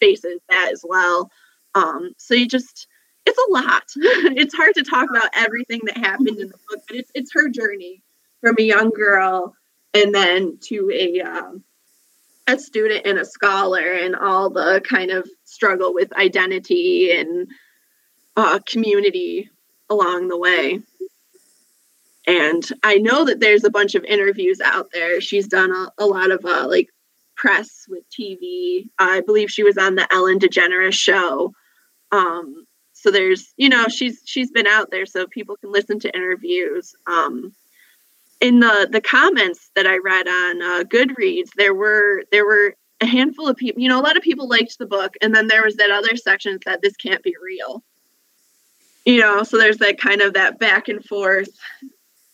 faces 0.00 0.40
that 0.48 0.70
as 0.72 0.84
well 0.86 1.30
um 1.74 2.10
so 2.16 2.34
you 2.34 2.46
just 2.46 2.86
it's 3.24 3.38
a 3.38 3.52
lot 3.52 3.84
it's 3.96 4.54
hard 4.54 4.74
to 4.74 4.82
talk 4.82 5.08
about 5.08 5.30
everything 5.34 5.80
that 5.84 5.96
happened 5.96 6.28
in 6.28 6.48
the 6.48 6.58
book 6.68 6.82
but 6.88 6.96
it's 6.96 7.10
it's 7.14 7.32
her 7.32 7.48
journey 7.48 8.02
from 8.40 8.56
a 8.58 8.62
young 8.62 8.90
girl 8.90 9.54
and 9.94 10.14
then 10.14 10.58
to 10.60 10.90
a 10.92 11.20
um, 11.20 11.62
a 12.48 12.58
student 12.58 13.06
and 13.06 13.18
a 13.18 13.24
scholar 13.24 13.92
and 13.92 14.16
all 14.16 14.50
the 14.50 14.82
kind 14.88 15.10
of 15.10 15.28
struggle 15.44 15.92
with 15.92 16.12
identity 16.14 17.12
and 17.12 17.48
uh, 18.36 18.58
community 18.66 19.50
along 19.90 20.28
the 20.28 20.38
way. 20.38 20.80
And 22.28 22.68
I 22.82 22.96
know 22.98 23.24
that 23.24 23.40
there's 23.40 23.64
a 23.64 23.70
bunch 23.70 23.94
of 23.94 24.04
interviews 24.04 24.60
out 24.60 24.90
there. 24.92 25.18
She's 25.18 25.48
done 25.48 25.72
a, 25.72 25.90
a 25.96 26.04
lot 26.04 26.30
of 26.30 26.44
uh, 26.44 26.68
like 26.68 26.90
press 27.36 27.86
with 27.88 28.04
TV. 28.10 28.90
I 28.98 29.22
believe 29.22 29.50
she 29.50 29.62
was 29.62 29.78
on 29.78 29.94
the 29.94 30.06
Ellen 30.12 30.38
DeGeneres 30.38 30.92
show. 30.92 31.54
Um, 32.12 32.66
so 32.92 33.10
there's, 33.10 33.54
you 33.56 33.70
know, 33.70 33.86
she's 33.86 34.20
she's 34.26 34.50
been 34.50 34.66
out 34.66 34.90
there, 34.90 35.06
so 35.06 35.26
people 35.26 35.56
can 35.56 35.72
listen 35.72 35.98
to 36.00 36.14
interviews. 36.14 36.94
Um, 37.06 37.54
in 38.42 38.60
the 38.60 38.86
the 38.90 39.00
comments 39.00 39.70
that 39.74 39.86
I 39.86 39.96
read 39.96 40.28
on 40.28 40.62
uh, 40.62 40.84
Goodreads, 40.84 41.52
there 41.56 41.74
were 41.74 42.24
there 42.30 42.44
were 42.44 42.74
a 43.00 43.06
handful 43.06 43.48
of 43.48 43.56
people. 43.56 43.80
You 43.80 43.88
know, 43.88 44.00
a 44.00 44.04
lot 44.04 44.18
of 44.18 44.22
people 44.22 44.48
liked 44.48 44.78
the 44.78 44.86
book, 44.86 45.14
and 45.22 45.34
then 45.34 45.46
there 45.46 45.64
was 45.64 45.76
that 45.76 45.90
other 45.90 46.14
section 46.14 46.52
that 46.52 46.64
said 46.64 46.82
this 46.82 46.96
can't 46.96 47.22
be 47.22 47.34
real 47.42 47.82
you 49.04 49.20
know 49.20 49.42
so 49.42 49.56
there's 49.56 49.78
that 49.78 49.98
kind 49.98 50.20
of 50.20 50.34
that 50.34 50.58
back 50.58 50.88
and 50.88 51.02
forth 51.04 51.48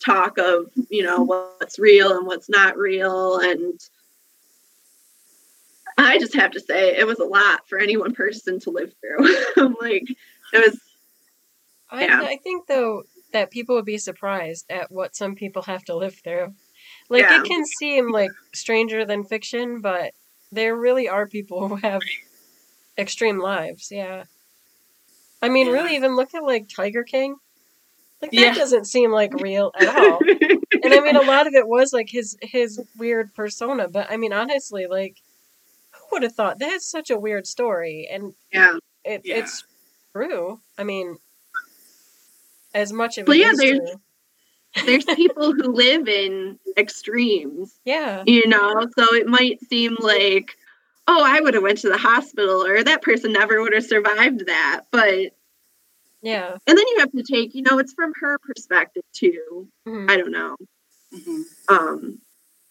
talk 0.05 0.37
of 0.37 0.67
you 0.89 1.03
know 1.03 1.21
what's 1.23 1.79
real 1.79 2.15
and 2.15 2.27
what's 2.27 2.49
not 2.49 2.77
real 2.77 3.39
and 3.39 3.79
i 5.97 6.19
just 6.19 6.35
have 6.35 6.51
to 6.51 6.59
say 6.59 6.95
it 6.95 7.07
was 7.07 7.19
a 7.19 7.25
lot 7.25 7.67
for 7.67 7.79
any 7.79 7.97
one 7.97 8.13
person 8.13 8.59
to 8.59 8.69
live 8.69 8.93
through 9.01 9.27
i'm 9.57 9.75
like 9.81 10.03
it 10.53 10.65
was 10.65 10.79
yeah. 11.93 12.21
I, 12.21 12.33
I 12.33 12.37
think 12.43 12.67
though 12.67 13.03
that 13.31 13.51
people 13.51 13.75
would 13.75 13.85
be 13.85 13.97
surprised 13.97 14.65
at 14.69 14.91
what 14.91 15.15
some 15.15 15.35
people 15.35 15.61
have 15.63 15.83
to 15.85 15.95
live 15.95 16.15
through 16.15 16.53
like 17.09 17.21
yeah. 17.21 17.39
it 17.39 17.45
can 17.45 17.65
seem 17.65 18.11
like 18.11 18.31
stranger 18.53 19.05
than 19.05 19.23
fiction 19.23 19.81
but 19.81 20.13
there 20.51 20.75
really 20.75 21.07
are 21.07 21.27
people 21.27 21.67
who 21.67 21.75
have 21.75 22.01
extreme 22.97 23.39
lives 23.39 23.89
yeah 23.91 24.25
I 25.45 25.49
mean, 25.49 25.67
yeah. 25.67 25.73
really, 25.73 25.95
even 25.95 26.15
look 26.15 26.33
at 26.33 26.43
like 26.43 26.67
Tiger 26.67 27.03
King. 27.03 27.35
Like 28.25 28.31
that 28.31 28.37
yeah. 28.37 28.53
doesn't 28.53 28.85
seem 28.85 29.11
like 29.11 29.33
real 29.33 29.71
at 29.79 29.87
all. 29.97 30.19
and 30.19 30.93
I 30.93 30.99
mean, 30.99 31.15
a 31.15 31.21
lot 31.21 31.47
of 31.47 31.53
it 31.53 31.67
was 31.67 31.93
like 31.93 32.09
his 32.09 32.37
his 32.41 32.81
weird 32.97 33.33
persona. 33.33 33.87
But 33.87 34.11
I 34.11 34.17
mean, 34.17 34.33
honestly, 34.33 34.87
like 34.87 35.21
who 35.91 36.03
would 36.11 36.23
have 36.23 36.33
thought 36.33 36.59
that's 36.59 36.89
such 36.89 37.09
a 37.09 37.17
weird 37.17 37.47
story? 37.47 38.07
And 38.11 38.33
yeah, 38.51 38.77
it, 39.03 39.21
yeah. 39.25 39.37
it's 39.37 39.63
true. 40.13 40.59
I 40.77 40.83
mean, 40.83 41.17
as 42.73 42.91
much 42.91 43.17
of 43.17 43.25
but 43.25 43.37
yeah, 43.37 43.53
there's 43.55 43.79
true. 43.79 44.85
there's 44.85 45.05
people 45.15 45.53
who 45.53 45.71
live 45.71 46.07
in 46.07 46.59
extremes. 46.77 47.79
Yeah, 47.85 48.23
you 48.25 48.47
know, 48.47 48.87
so 48.97 49.13
it 49.13 49.27
might 49.27 49.59
seem 49.69 49.97
like 49.99 50.57
oh, 51.07 51.23
I 51.23 51.39
would 51.39 51.53
have 51.53 51.63
went 51.63 51.79
to 51.79 51.89
the 51.89 51.97
hospital 51.97 52.65
or 52.65 52.83
that 52.83 53.01
person 53.01 53.31
never 53.31 53.61
would 53.61 53.75
have 53.75 53.85
survived 53.85 54.47
that. 54.47 54.81
But 54.89 55.33
yeah. 56.25 56.57
And 56.65 56.77
then 56.77 56.85
you 56.87 56.99
have 56.99 57.11
to 57.11 57.23
take, 57.23 57.53
you 57.53 57.61
know, 57.61 57.77
it's 57.77 57.93
from 57.93 58.11
her 58.19 58.39
perspective 58.39 59.03
too. 59.13 59.67
Mm-hmm. 59.87 60.09
I 60.09 60.17
don't 60.17 60.31
know. 60.31 60.55
Mm-hmm. 61.13 61.41
Um, 61.69 62.19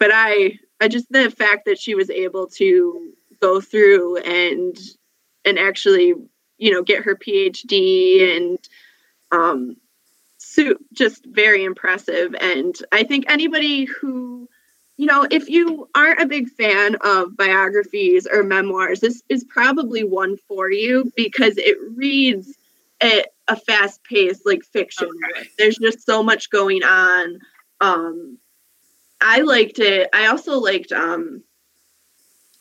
but 0.01 0.11
I, 0.13 0.59
I 0.81 0.89
just 0.89 1.07
the 1.11 1.31
fact 1.31 1.67
that 1.67 1.79
she 1.79 1.95
was 1.95 2.11
able 2.11 2.49
to 2.57 3.13
go 3.41 3.61
through 3.61 4.19
and 4.19 4.77
and 5.45 5.59
actually, 5.59 6.15
you 6.59 6.73
know, 6.73 6.83
get 6.83 7.05
her 7.05 7.15
PhD 7.15 8.37
and 8.37 8.59
um, 9.31 9.77
so 10.39 10.75
just 10.93 11.25
very 11.25 11.63
impressive. 11.63 12.35
And 12.35 12.75
I 12.91 13.05
think 13.05 13.27
anybody 13.29 13.85
who 13.85 14.49
you 14.97 15.07
know, 15.07 15.27
if 15.31 15.49
you 15.49 15.89
aren't 15.95 16.21
a 16.21 16.27
big 16.27 16.49
fan 16.51 16.97
of 17.03 17.37
biographies 17.37 18.27
or 18.27 18.43
memoirs, 18.43 19.01
this 19.01 19.23
is 19.29 19.45
probably 19.45 20.03
one 20.03 20.37
for 20.49 20.71
you 20.71 21.13
because 21.17 21.57
it 21.57 21.77
reads 21.97 22.57
at 23.05 23.29
a 23.49 23.57
fast 23.57 24.03
pace 24.05 24.41
like 24.45 24.63
fiction. 24.65 25.09
Okay. 25.35 25.49
There's 25.59 25.77
just 25.79 26.05
so 26.07 26.23
much 26.23 26.51
going 26.51 26.83
on. 26.83 27.39
Um, 27.81 28.39
I 29.21 29.41
liked 29.43 29.79
it. 29.79 30.09
I 30.13 30.27
also 30.27 30.59
liked 30.59 30.93
um, 30.93 31.43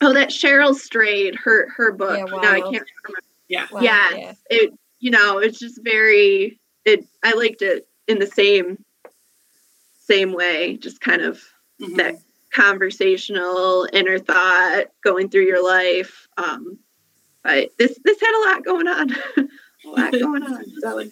oh 0.02 0.14
that 0.14 0.30
Cheryl 0.30 0.76
Strayed 0.76 1.36
her 1.36 1.70
her 1.76 1.92
book. 1.92 2.18
Yeah, 2.18 2.26
now 2.26 2.52
I 2.52 2.62
can't 2.62 2.74
remember. 2.74 3.20
Yeah. 3.48 3.68
Wow, 3.72 3.82
yes, 3.82 4.14
yeah. 4.18 4.34
it 4.58 4.74
you 5.00 5.12
know 5.12 5.38
it's 5.40 5.60
just 5.60 5.80
very 5.84 6.60
it. 6.86 7.06
I 7.24 7.34
liked 7.34 7.62
it 7.62 7.88
in 8.08 8.20
the 8.20 8.28
same 8.28 8.84
same 10.06 10.34
way, 10.34 10.78
just 10.78 11.00
kind 11.00 11.22
of 11.22 11.42
Mhm. 11.82 11.96
that 11.98 12.16
conversational 12.54 13.88
inner 13.94 14.20
thought 14.20 14.86
going 15.04 15.30
through 15.30 15.46
your 15.46 15.64
life. 15.66 16.28
Um, 16.38 16.78
but 17.44 17.70
this 17.78 17.98
this 18.04 18.20
had 18.22 18.36
a 18.36 18.44
lot 18.54 18.64
going 18.66 18.88
on, 18.88 19.16
a 19.86 19.88
lot 19.90 20.12
going 20.12 20.44
on. 20.44 20.66
So 20.82 21.04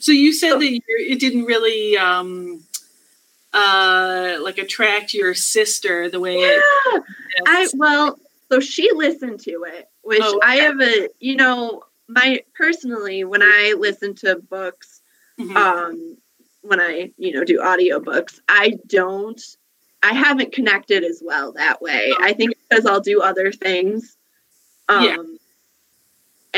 So 0.00 0.12
you 0.12 0.32
said 0.32 0.58
that 0.58 0.70
you 0.70 0.80
it 0.86 1.20
didn't 1.20 1.44
really 1.44 1.96
um 1.96 2.62
uh 3.52 4.36
like 4.42 4.58
attract 4.58 5.12
your 5.14 5.34
sister 5.34 6.08
the 6.08 6.20
way 6.20 6.36
it 6.36 6.62
yeah, 6.92 7.00
I 7.46 7.68
well, 7.74 8.18
so 8.50 8.60
she 8.60 8.90
listened 8.94 9.40
to 9.40 9.64
it, 9.66 9.88
which 10.02 10.22
Oh, 10.22 10.40
I 10.42 10.56
have 10.56 10.80
a 10.80 11.08
you 11.18 11.36
know 11.36 11.82
my 12.08 12.40
personally 12.54 13.24
when 13.24 13.42
I 13.42 13.74
listen 13.78 14.14
to 14.16 14.36
books 14.36 15.00
Mhm. 15.38 15.56
um 15.56 16.16
when 16.62 16.80
i 16.80 17.10
you 17.16 17.32
know 17.32 17.44
do 17.44 17.58
audiobooks 17.60 18.40
i 18.46 18.74
don't 18.86 19.40
i 20.02 20.12
haven't 20.12 20.52
connected 20.52 21.02
as 21.02 21.22
well 21.24 21.52
that 21.52 21.80
way 21.80 22.12
i 22.20 22.34
think 22.34 22.52
because 22.68 22.84
i'll 22.84 23.00
do 23.00 23.22
other 23.22 23.50
things 23.50 24.16
um 24.88 25.02
Yeah. 25.02 25.16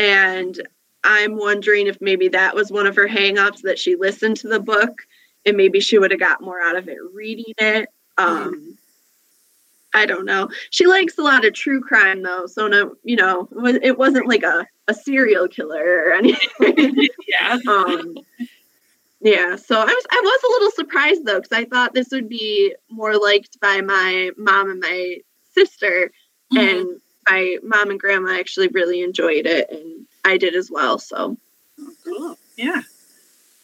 and 0.03 0.69
i'm 1.05 1.37
wondering 1.37 1.87
if 1.87 2.01
maybe 2.01 2.29
that 2.29 2.55
was 2.55 2.71
one 2.71 2.87
of 2.87 2.97
her 2.97 3.09
hangups 3.09 3.62
that 3.62 3.79
she 3.79 3.97
listened 3.97 4.37
to 4.37 4.49
the 4.49 4.61
book 4.61 5.03
and 5.45 5.57
maybe 5.57 5.81
she 5.81 5.99
would 5.99 6.11
have 6.11 6.21
got 6.21 6.41
more 6.41 6.61
out 6.62 6.77
of 6.77 6.88
it 6.88 6.99
reading 7.15 7.53
it 7.59 7.88
um 8.19 8.77
i 9.95 10.07
don't 10.07 10.25
know 10.25 10.49
she 10.71 10.87
likes 10.87 11.19
a 11.19 11.23
lot 11.23 11.45
of 11.45 11.53
true 11.53 11.81
crime 11.81 12.23
though 12.23 12.47
so 12.47 12.67
no 12.69 12.95
you 13.05 13.17
know 13.17 13.49
it 13.83 13.99
wasn't 13.99 14.27
like 14.29 14.43
a, 14.43 14.67
a 14.88 14.95
serial 14.95 15.49
killer 15.49 16.05
or 16.07 16.12
anything 16.15 17.07
yeah. 17.29 17.59
um 17.69 18.15
yeah 19.21 19.55
so 19.57 19.77
i 19.79 19.85
was 19.85 20.07
i 20.11 20.21
was 20.23 20.41
a 20.45 20.53
little 20.53 20.71
surprised 20.73 21.25
though 21.25 21.41
because 21.41 21.57
i 21.57 21.65
thought 21.65 21.95
this 21.95 22.11
would 22.11 22.29
be 22.29 22.75
more 22.91 23.17
liked 23.17 23.59
by 23.61 23.81
my 23.81 24.31
mom 24.37 24.71
and 24.71 24.81
my 24.81 25.17
sister 25.55 26.11
Mhm. 26.53 26.81
and 26.81 27.01
my 27.31 27.57
mom 27.62 27.91
and 27.91 27.99
grandma 28.01 28.33
actually 28.38 28.69
really 28.69 29.01
enjoyed 29.03 29.47
it 29.47 29.71
and 29.71 30.07
i 30.24 30.37
did 30.37 30.54
as 30.54 30.70
well 30.70 30.98
so 30.98 31.37
Oh, 31.80 31.92
cool. 32.04 32.38
Yeah. 32.56 32.82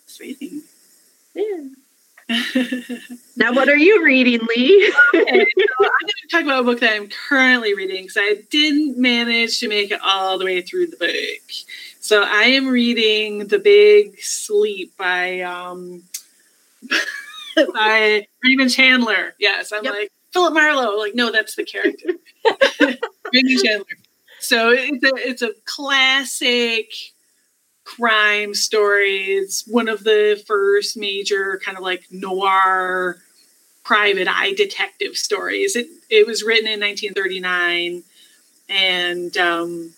Sweetie. 0.07 0.63
yeah 1.35 1.69
now 3.37 3.53
what 3.53 3.69
are 3.69 3.77
you 3.77 4.03
reading 4.05 4.41
lee 4.57 4.93
Okay, 5.15 5.25
so 5.25 5.85
I'm 5.85 5.91
going 6.03 6.09
to 6.23 6.29
talk 6.31 6.43
about 6.43 6.61
a 6.61 6.65
book 6.65 6.81
that 6.81 6.93
I'm 6.95 7.09
currently 7.29 7.75
reading 7.75 8.03
because 8.05 8.17
I 8.19 8.43
didn't 8.51 8.99
manage 8.99 9.61
to 9.61 9.69
make 9.69 9.91
it 9.93 10.01
all 10.03 10.37
the 10.39 10.45
way 10.45 10.61
through 10.63 10.89
the 10.89 10.97
book. 10.97 11.53
So 12.01 12.23
I 12.23 12.45
am 12.45 12.69
reading 12.69 13.47
The 13.47 13.59
Big 13.59 14.19
Sleep 14.21 14.97
by 14.99 15.41
um 15.41 16.03
by 17.75 18.27
Raymond 18.45 18.71
Chandler. 18.73 19.35
Yes, 19.39 19.73
I'm 19.73 19.85
Yep. 19.85 19.95
like 19.95 20.13
Philip 20.33 20.55
Marlowe. 20.55 20.97
Like, 20.99 21.15
no, 21.15 21.31
that's 21.33 21.55
the 21.57 21.65
character. 21.65 22.11
Raymond 22.81 23.65
Chandler. 23.65 23.87
So 24.41 24.71
it's 24.71 25.05
a 25.05 25.13
it's 25.17 25.43
a 25.43 25.53
classic 25.65 26.93
crime 27.85 28.55
story. 28.55 29.25
It's 29.25 29.67
one 29.67 29.89
of 29.89 30.05
the 30.05 30.43
first 30.47 30.97
major 30.97 31.61
kind 31.65 31.77
of 31.77 31.83
like 31.83 32.05
noir 32.11 33.19
private 33.85 34.29
eye 34.29 34.53
detective 34.53 35.17
stories. 35.17 35.75
It 35.75 35.87
it 36.11 36.27
was 36.27 36.43
written 36.43 36.67
in 36.67 36.81
1939 36.81 38.03
and 38.69 39.37
um, 39.39 39.95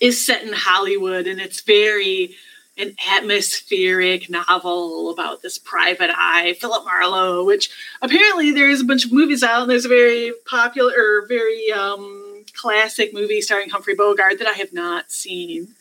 is 0.00 0.24
set 0.24 0.42
in 0.44 0.52
Hollywood, 0.52 1.26
and 1.26 1.40
it's 1.40 1.60
very 1.62 2.36
an 2.76 2.94
atmospheric 3.10 4.30
novel 4.30 5.10
about 5.10 5.42
this 5.42 5.58
private 5.58 6.10
eye, 6.14 6.56
Philip 6.60 6.84
Marlowe, 6.84 7.44
which 7.44 7.70
apparently 8.00 8.52
there 8.52 8.70
is 8.70 8.80
a 8.80 8.84
bunch 8.84 9.04
of 9.04 9.12
movies 9.12 9.42
out, 9.42 9.62
and 9.62 9.70
there's 9.70 9.84
a 9.84 9.88
very 9.88 10.32
popular 10.48 10.92
or 10.96 11.26
very 11.26 11.72
um, 11.72 12.17
classic 12.58 13.14
movie 13.14 13.40
starring 13.40 13.70
Humphrey 13.70 13.94
Bogart 13.94 14.38
that 14.38 14.48
I 14.48 14.52
have 14.52 14.72
not 14.72 15.10
seen. 15.10 15.74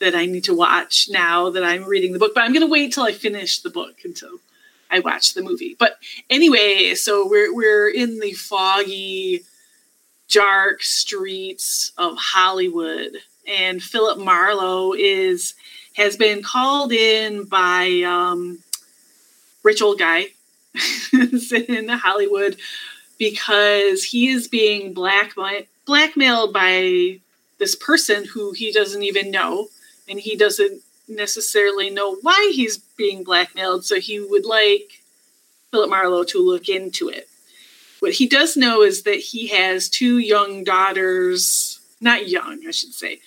That 0.00 0.14
I 0.14 0.24
need 0.24 0.44
to 0.44 0.54
watch 0.54 1.08
now 1.10 1.50
that 1.50 1.62
I'm 1.62 1.84
reading 1.84 2.14
the 2.14 2.18
book, 2.18 2.32
but 2.34 2.42
I'm 2.42 2.54
going 2.54 2.66
to 2.66 2.72
wait 2.72 2.94
till 2.94 3.02
I 3.02 3.12
finish 3.12 3.58
the 3.58 3.68
book 3.68 3.96
until 4.02 4.38
I 4.90 5.00
watch 5.00 5.34
the 5.34 5.42
movie. 5.42 5.76
But 5.78 5.98
anyway, 6.30 6.94
so 6.94 7.28
we're 7.28 7.54
we're 7.54 7.88
in 7.88 8.18
the 8.18 8.32
foggy, 8.32 9.44
dark 10.30 10.82
streets 10.82 11.92
of 11.98 12.16
Hollywood, 12.16 13.18
and 13.46 13.82
Philip 13.82 14.18
Marlowe 14.18 14.94
is 14.94 15.54
has 15.96 16.16
been 16.16 16.42
called 16.42 16.92
in 16.92 17.44
by 17.44 18.02
um, 18.06 18.60
rich 19.62 19.82
old 19.82 19.98
guy 19.98 20.28
in 21.12 21.88
Hollywood 21.88 22.56
because 23.18 24.04
he 24.04 24.28
is 24.28 24.48
being 24.48 24.94
black 24.94 25.36
blackmailed 25.90 26.52
by 26.52 27.18
this 27.58 27.74
person 27.74 28.24
who 28.24 28.52
he 28.52 28.70
doesn't 28.70 29.02
even 29.02 29.28
know, 29.28 29.66
and 30.08 30.20
he 30.20 30.36
doesn't 30.36 30.82
necessarily 31.08 31.90
know 31.90 32.14
why 32.22 32.52
he's 32.54 32.78
being 32.78 33.24
blackmailed, 33.24 33.84
so 33.84 33.98
he 33.98 34.20
would 34.20 34.46
like 34.46 35.02
Philip 35.72 35.90
Marlowe 35.90 36.22
to 36.22 36.38
look 36.38 36.68
into 36.68 37.08
it. 37.08 37.28
What 37.98 38.12
he 38.12 38.28
does 38.28 38.56
know 38.56 38.82
is 38.82 39.02
that 39.02 39.16
he 39.16 39.48
has 39.48 39.88
two 39.88 40.18
young 40.18 40.62
daughters, 40.62 41.80
not 42.00 42.28
young, 42.28 42.60
I 42.68 42.70
should 42.70 42.94
say, 42.94 43.18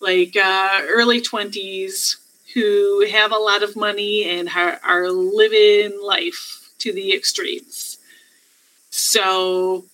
like 0.00 0.34
uh, 0.42 0.80
early 0.88 1.20
20s, 1.20 2.16
who 2.54 3.06
have 3.12 3.30
a 3.30 3.36
lot 3.36 3.62
of 3.62 3.76
money 3.76 4.24
and 4.24 4.48
are, 4.56 4.80
are 4.82 5.10
living 5.10 6.00
life 6.02 6.70
to 6.78 6.94
the 6.94 7.12
extremes. 7.12 7.98
So 8.88 9.84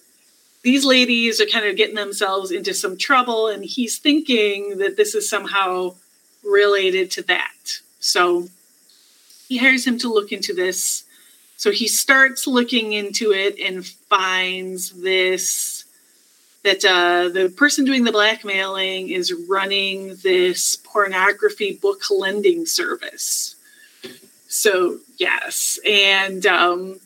these 0.63 0.85
ladies 0.85 1.41
are 1.41 1.47
kind 1.47 1.67
of 1.67 1.77
getting 1.77 1.97
themselves 1.97 2.51
into 2.51 2.73
some 2.73 2.97
trouble, 2.97 3.49
and 3.49 3.65
he's 3.65 3.99
thinking 3.99 4.79
that 4.79 4.97
this 4.97 5.15
is 5.15 5.29
somehow 5.29 5.95
related 6.45 7.11
to 7.13 7.23
that. 7.23 7.81
So 8.01 8.49
he 9.49 9.59
hires 9.59 9.87
him 9.87 9.99
to 9.99 10.13
look 10.13 10.33
into 10.33 10.55
this. 10.55 11.05
So 11.57 11.71
he 11.71 11.89
starts 11.89 12.47
looking 12.47 12.93
into 12.93 13.33
it 13.33 13.59
and 13.61 13.85
finds 13.87 14.91
this 14.91 15.85
that 16.65 16.85
uh, 16.85 17.29
the 17.29 17.49
person 17.49 17.85
doing 17.85 18.05
the 18.05 18.13
blackmailing 18.13 19.09
is 19.09 19.33
running 19.49 20.17
this 20.23 20.77
pornography 20.77 21.75
book 21.75 22.03
lending 22.09 22.67
service. 22.67 23.57
So, 24.47 24.99
yes. 25.19 25.81
And 25.85 26.47
um, 26.47 27.01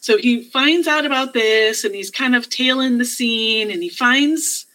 so 0.00 0.16
he 0.16 0.42
finds 0.42 0.88
out 0.88 1.04
about 1.04 1.34
this 1.34 1.84
and 1.84 1.94
he's 1.94 2.10
kind 2.10 2.34
of 2.34 2.48
tailing 2.48 2.98
the 2.98 3.04
scene 3.04 3.70
and 3.70 3.82
he 3.82 3.88
finds 3.88 4.66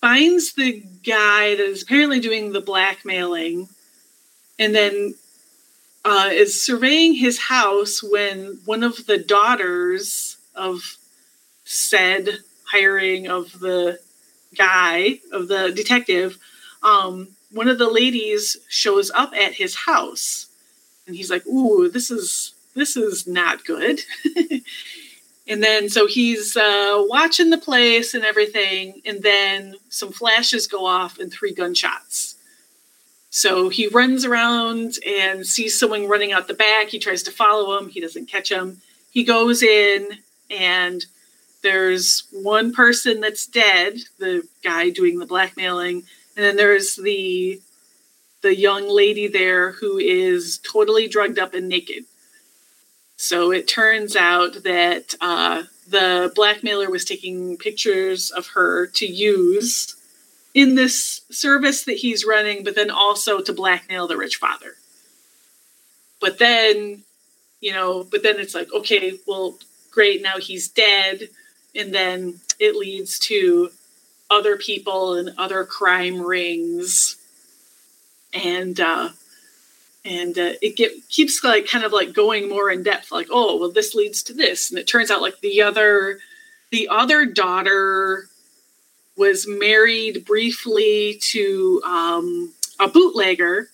finds 0.00 0.54
the 0.54 0.82
guy 1.06 1.54
that 1.54 1.60
is 1.60 1.82
apparently 1.82 2.18
doing 2.18 2.52
the 2.52 2.60
blackmailing 2.60 3.68
and 4.58 4.74
then 4.74 5.14
uh, 6.04 6.28
is 6.32 6.60
surveying 6.60 7.14
his 7.14 7.38
house 7.38 8.02
when 8.02 8.58
one 8.64 8.82
of 8.82 9.06
the 9.06 9.18
daughters 9.18 10.36
of 10.56 10.96
said 11.64 12.28
hiring 12.64 13.28
of 13.28 13.60
the 13.60 14.00
guy 14.56 15.20
of 15.30 15.46
the 15.48 15.70
detective 15.72 16.38
um, 16.82 17.28
one 17.52 17.68
of 17.68 17.78
the 17.78 17.88
ladies 17.88 18.56
shows 18.68 19.10
up 19.14 19.32
at 19.34 19.52
his 19.52 19.76
house 19.76 20.46
and 21.06 21.14
he's 21.14 21.30
like 21.30 21.46
ooh 21.46 21.88
this 21.88 22.10
is 22.10 22.54
this 22.74 22.96
is 22.96 23.26
not 23.26 23.64
good. 23.64 24.00
And 25.48 25.62
then 25.62 25.88
so 25.88 26.06
he's 26.06 26.56
uh, 26.56 27.04
watching 27.08 27.50
the 27.50 27.58
place 27.58 28.14
and 28.14 28.24
everything 28.24 29.02
and 29.04 29.22
then 29.22 29.74
some 29.88 30.12
flashes 30.12 30.66
go 30.66 30.86
off 30.86 31.18
and 31.18 31.32
three 31.32 31.52
gunshots. 31.52 32.36
So 33.30 33.68
he 33.68 33.88
runs 33.88 34.24
around 34.24 34.94
and 35.06 35.46
sees 35.46 35.78
someone 35.78 36.08
running 36.08 36.32
out 36.32 36.48
the 36.48 36.54
back. 36.54 36.88
He 36.88 36.98
tries 36.98 37.22
to 37.24 37.30
follow 37.30 37.76
him. 37.78 37.88
He 37.88 38.00
doesn't 38.00 38.30
catch 38.30 38.50
him. 38.50 38.82
He 39.10 39.24
goes 39.24 39.62
in 39.62 40.18
and 40.50 41.04
there's 41.62 42.24
one 42.30 42.72
person 42.72 43.20
that's 43.20 43.46
dead 43.46 43.98
the 44.18 44.46
guy 44.62 44.90
doing 44.90 45.18
the 45.18 45.26
blackmailing. 45.26 46.04
And 46.36 46.44
then 46.44 46.56
there's 46.56 46.96
the 46.96 47.60
the 48.42 48.56
young 48.56 48.88
lady 48.88 49.28
there 49.28 49.70
who 49.72 49.98
is 49.98 50.58
totally 50.58 51.06
drugged 51.06 51.38
up 51.38 51.54
and 51.54 51.68
naked 51.68 52.04
so 53.22 53.52
it 53.52 53.68
turns 53.68 54.16
out 54.16 54.64
that 54.64 55.14
uh, 55.20 55.62
the 55.86 56.32
blackmailer 56.34 56.90
was 56.90 57.04
taking 57.04 57.56
pictures 57.56 58.32
of 58.32 58.48
her 58.48 58.88
to 58.88 59.06
use 59.06 59.94
in 60.54 60.74
this 60.74 61.20
service 61.30 61.84
that 61.84 61.98
he's 61.98 62.24
running, 62.24 62.64
but 62.64 62.74
then 62.74 62.90
also 62.90 63.40
to 63.40 63.52
blackmail 63.52 64.08
the 64.08 64.16
rich 64.16 64.38
father. 64.38 64.72
But 66.20 66.40
then, 66.40 67.04
you 67.60 67.72
know, 67.72 68.02
but 68.02 68.24
then 68.24 68.40
it's 68.40 68.56
like, 68.56 68.72
okay, 68.72 69.12
well, 69.24 69.56
great, 69.92 70.20
now 70.20 70.38
he's 70.38 70.66
dead. 70.66 71.28
And 71.76 71.94
then 71.94 72.40
it 72.58 72.74
leads 72.74 73.20
to 73.20 73.70
other 74.30 74.56
people 74.56 75.14
and 75.14 75.30
other 75.38 75.64
crime 75.64 76.20
rings, 76.20 77.18
and 78.34 78.80
uh, 78.80 79.10
and 80.04 80.36
uh, 80.36 80.52
it 80.60 80.76
get, 80.76 81.08
keeps 81.08 81.42
like 81.44 81.66
kind 81.68 81.84
of 81.84 81.92
like 81.92 82.12
going 82.12 82.48
more 82.48 82.70
in 82.70 82.82
depth. 82.82 83.12
Like, 83.12 83.28
oh, 83.30 83.56
well, 83.56 83.70
this 83.70 83.94
leads 83.94 84.22
to 84.24 84.34
this, 84.34 84.70
and 84.70 84.78
it 84.78 84.86
turns 84.86 85.10
out 85.10 85.22
like 85.22 85.40
the 85.40 85.62
other 85.62 86.18
the 86.70 86.88
other 86.88 87.26
daughter 87.26 88.28
was 89.16 89.46
married 89.46 90.24
briefly 90.24 91.18
to 91.20 91.82
um, 91.84 92.52
a 92.80 92.88
bootlegger, 92.88 93.68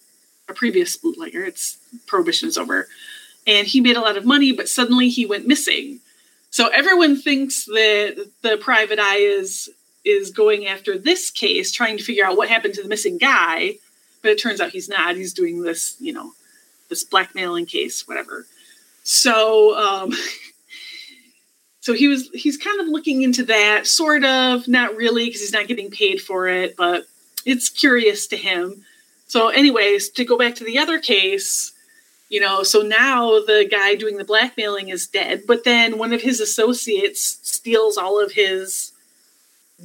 a 0.49 0.55
previous 0.55 0.97
bootlegger. 0.97 1.45
It's 1.45 1.79
prohibition 2.07 2.49
is 2.49 2.59
over, 2.59 2.89
and 3.47 3.67
he 3.67 3.81
made 3.81 3.97
a 3.97 4.01
lot 4.01 4.17
of 4.17 4.27
money, 4.27 4.53
but 4.53 4.69
suddenly 4.69 5.09
he 5.09 5.25
went 5.25 5.47
missing. 5.47 6.01
So 6.51 6.69
everyone 6.69 7.21
thinks 7.21 7.65
that 7.67 8.31
the 8.43 8.57
private 8.59 8.99
eye 8.99 9.19
is 9.19 9.71
is 10.05 10.31
going 10.31 10.67
after 10.67 10.99
this 10.99 11.31
case, 11.31 11.73
trying 11.73 11.99
to 11.99 12.05
figure 12.05 12.25
out 12.25 12.37
what 12.37 12.49
happened 12.49 12.75
to 12.75 12.83
the 12.83 12.89
missing 12.89 13.19
guy, 13.19 13.77
but 14.23 14.31
it 14.31 14.41
turns 14.41 14.61
out 14.61 14.71
he's 14.71 14.89
not. 14.89 15.17
He's 15.17 15.33
doing 15.33 15.63
this, 15.63 15.97
you 16.01 16.13
know, 16.13 16.33
this 16.89 17.05
blackmailing 17.05 17.67
case, 17.67 18.07
whatever. 18.07 18.47
So 19.03 19.77
um, 19.77 20.13
so 21.89 21.95
he 21.95 22.07
was 22.07 22.29
he's 22.35 22.59
kind 22.59 22.79
of 22.81 22.87
looking 22.87 23.23
into 23.23 23.43
that 23.47 23.87
sort 23.87 24.23
of 24.23 24.69
not 24.69 24.95
really 24.95 25.25
because 25.25 25.41
he's 25.41 25.55
not 25.55 25.69
getting 25.69 25.91
paid 25.91 26.21
for 26.21 26.47
it 26.47 26.77
but 26.77 27.07
it's 27.47 27.71
curious 27.71 28.27
to 28.27 28.37
him 28.37 28.85
so 29.27 29.49
anyways 29.49 30.11
to 30.11 30.23
go 30.23 30.37
back 30.37 30.55
to 30.55 30.65
the 30.65 30.77
other 30.77 30.99
case 30.99 31.73
you 32.29 32.41
know 32.41 32.63
so 32.63 32.83
now 32.83 33.41
the 33.41 33.67
guy 33.71 33.95
doing 33.95 34.19
the 34.19 34.25
blackmailing 34.25 34.91
is 34.91 35.07
dead 35.07 35.45
but 35.47 35.65
then 35.65 35.97
one 35.97 36.13
of 36.13 36.21
his 36.21 36.41
associates 36.41 37.39
steals 37.43 37.97
all 37.97 38.23
of 38.23 38.33
his 38.33 38.93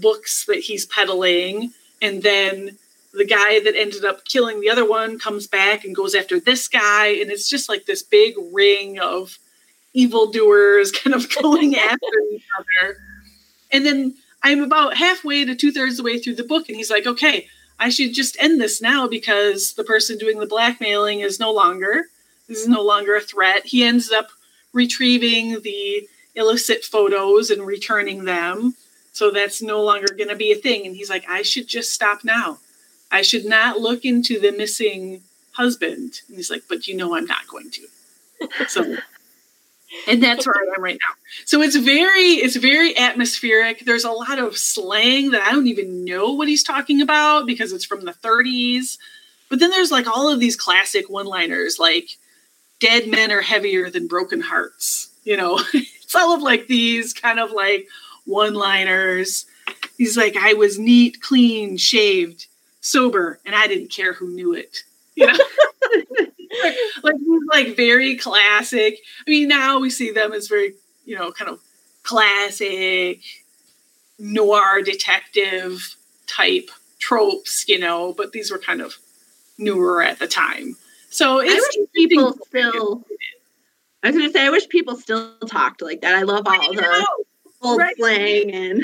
books 0.01 0.43
that 0.43 0.59
he's 0.59 0.85
peddling 0.85 1.71
and 2.01 2.21
then 2.21 2.77
the 3.13 3.25
guy 3.25 3.59
that 3.59 3.75
ended 3.75 4.03
up 4.03 4.25
killing 4.25 4.59
the 4.59 4.69
other 4.69 4.87
one 4.87 5.19
comes 5.19 5.47
back 5.47 5.85
and 5.85 5.95
goes 5.95 6.15
after 6.15 6.39
this 6.39 6.67
guy 6.67 7.07
and 7.07 7.29
it's 7.29 7.47
just 7.47 7.69
like 7.69 7.85
this 7.85 8.01
big 8.01 8.33
ring 8.51 8.99
of 8.99 9.37
evildoers 9.93 10.91
kind 11.03 11.15
of 11.15 11.33
going 11.41 11.75
after 11.77 12.07
each 12.31 12.45
other. 12.57 12.97
And 13.71 13.85
then 13.85 14.15
I'm 14.43 14.61
about 14.61 14.97
halfway 14.97 15.45
to 15.45 15.55
two 15.55 15.71
thirds 15.71 15.93
of 15.93 15.97
the 15.97 16.03
way 16.03 16.19
through 16.19 16.35
the 16.35 16.43
book, 16.43 16.67
and 16.67 16.75
he's 16.75 16.91
like, 16.91 17.07
okay, 17.07 17.47
I 17.79 17.89
should 17.89 18.13
just 18.13 18.37
end 18.39 18.59
this 18.59 18.81
now 18.81 19.07
because 19.07 19.73
the 19.73 19.83
person 19.83 20.17
doing 20.17 20.39
the 20.39 20.45
blackmailing 20.45 21.21
is 21.21 21.39
no 21.39 21.51
longer, 21.51 22.03
this 22.47 22.59
is 22.59 22.67
no 22.67 22.83
longer 22.83 23.15
a 23.15 23.21
threat. 23.21 23.65
He 23.65 23.83
ends 23.83 24.11
up 24.11 24.27
retrieving 24.73 25.61
the 25.61 26.07
illicit 26.35 26.83
photos 26.83 27.49
and 27.49 27.65
returning 27.65 28.25
them. 28.25 28.75
So 29.13 29.31
that's 29.31 29.61
no 29.61 29.81
longer 29.81 30.07
going 30.15 30.29
to 30.29 30.35
be 30.35 30.51
a 30.51 30.55
thing. 30.55 30.85
And 30.85 30.95
he's 30.95 31.09
like, 31.09 31.23
I 31.29 31.43
should 31.43 31.67
just 31.67 31.93
stop 31.93 32.23
now. 32.23 32.57
I 33.13 33.21
should 33.21 33.45
not 33.45 33.79
look 33.79 34.03
into 34.03 34.39
the 34.39 34.51
missing 34.51 35.21
husband. 35.53 36.21
And 36.27 36.35
he's 36.35 36.49
like, 36.49 36.63
but 36.67 36.87
you 36.87 36.97
know, 36.97 37.15
I'm 37.15 37.25
not 37.25 37.47
going 37.47 37.69
to. 37.69 38.67
So 38.67 38.97
and 40.07 40.21
that's 40.21 40.45
where 40.45 40.55
I 40.55 40.75
am 40.75 40.83
right 40.83 40.97
now. 40.99 41.15
So 41.45 41.61
it's 41.61 41.75
very 41.75 42.33
it's 42.41 42.55
very 42.55 42.97
atmospheric. 42.97 43.85
There's 43.85 44.03
a 44.03 44.11
lot 44.11 44.39
of 44.39 44.57
slang 44.57 45.31
that 45.31 45.43
I 45.43 45.51
don't 45.51 45.67
even 45.67 46.03
know 46.03 46.33
what 46.33 46.47
he's 46.47 46.63
talking 46.63 47.01
about 47.01 47.45
because 47.45 47.71
it's 47.71 47.85
from 47.85 48.03
the 48.03 48.13
30s. 48.13 48.97
But 49.47 49.59
then 49.59 49.69
there's 49.69 49.91
like 49.91 50.07
all 50.07 50.31
of 50.31 50.39
these 50.39 50.55
classic 50.55 51.07
one-liners 51.09 51.77
like 51.77 52.17
dead 52.79 53.07
men 53.07 53.31
are 53.31 53.41
heavier 53.41 53.91
than 53.91 54.07
broken 54.07 54.41
hearts. 54.41 55.09
You 55.23 55.37
know, 55.37 55.61
it's 55.73 56.15
all 56.15 56.33
of 56.33 56.41
like 56.41 56.65
these 56.65 57.13
kind 57.13 57.39
of 57.39 57.51
like 57.51 57.87
one-liners. 58.25 59.45
He's 59.99 60.17
like 60.17 60.35
I 60.35 60.53
was 60.53 60.79
neat, 60.79 61.21
clean, 61.21 61.77
shaved, 61.77 62.47
sober, 62.83 63.39
and 63.45 63.55
I 63.55 63.65
didn't 63.65 63.89
care 63.89 64.13
who 64.13 64.29
knew 64.29 64.53
it. 64.53 64.83
You 65.15 65.27
know? 65.27 65.33
like 67.03 67.15
like 67.51 67.75
very 67.75 68.15
classic. 68.15 68.99
I 69.25 69.29
mean, 69.29 69.47
now 69.47 69.79
we 69.79 69.89
see 69.89 70.11
them 70.11 70.33
as 70.33 70.47
very, 70.47 70.73
you 71.05 71.15
know, 71.15 71.31
kind 71.31 71.49
of 71.49 71.59
classic 72.03 73.21
noir 74.19 74.81
detective 74.81 75.95
type 76.27 76.69
tropes, 76.99 77.67
you 77.67 77.79
know, 77.79 78.13
but 78.13 78.31
these 78.31 78.51
were 78.51 78.59
kind 78.59 78.81
of 78.81 78.97
newer 79.57 80.03
at 80.03 80.19
the 80.19 80.27
time. 80.27 80.75
So 81.09 81.41
I 81.41 81.45
wish 81.45 81.87
people 81.93 82.37
still. 82.47 83.03
I 84.01 84.07
was 84.07 84.17
going 84.17 84.27
to 84.27 84.33
say, 84.33 84.45
I 84.45 84.49
wish 84.49 84.67
people 84.67 84.97
still 84.97 85.37
talked 85.47 85.81
like 85.81 86.01
that. 86.01 86.15
I 86.15 86.23
love 86.23 86.45
all 86.45 86.53
I 86.53 86.75
the 86.75 87.07
old 87.61 87.79
right. 87.79 87.95
slang 87.95 88.51
and 88.51 88.81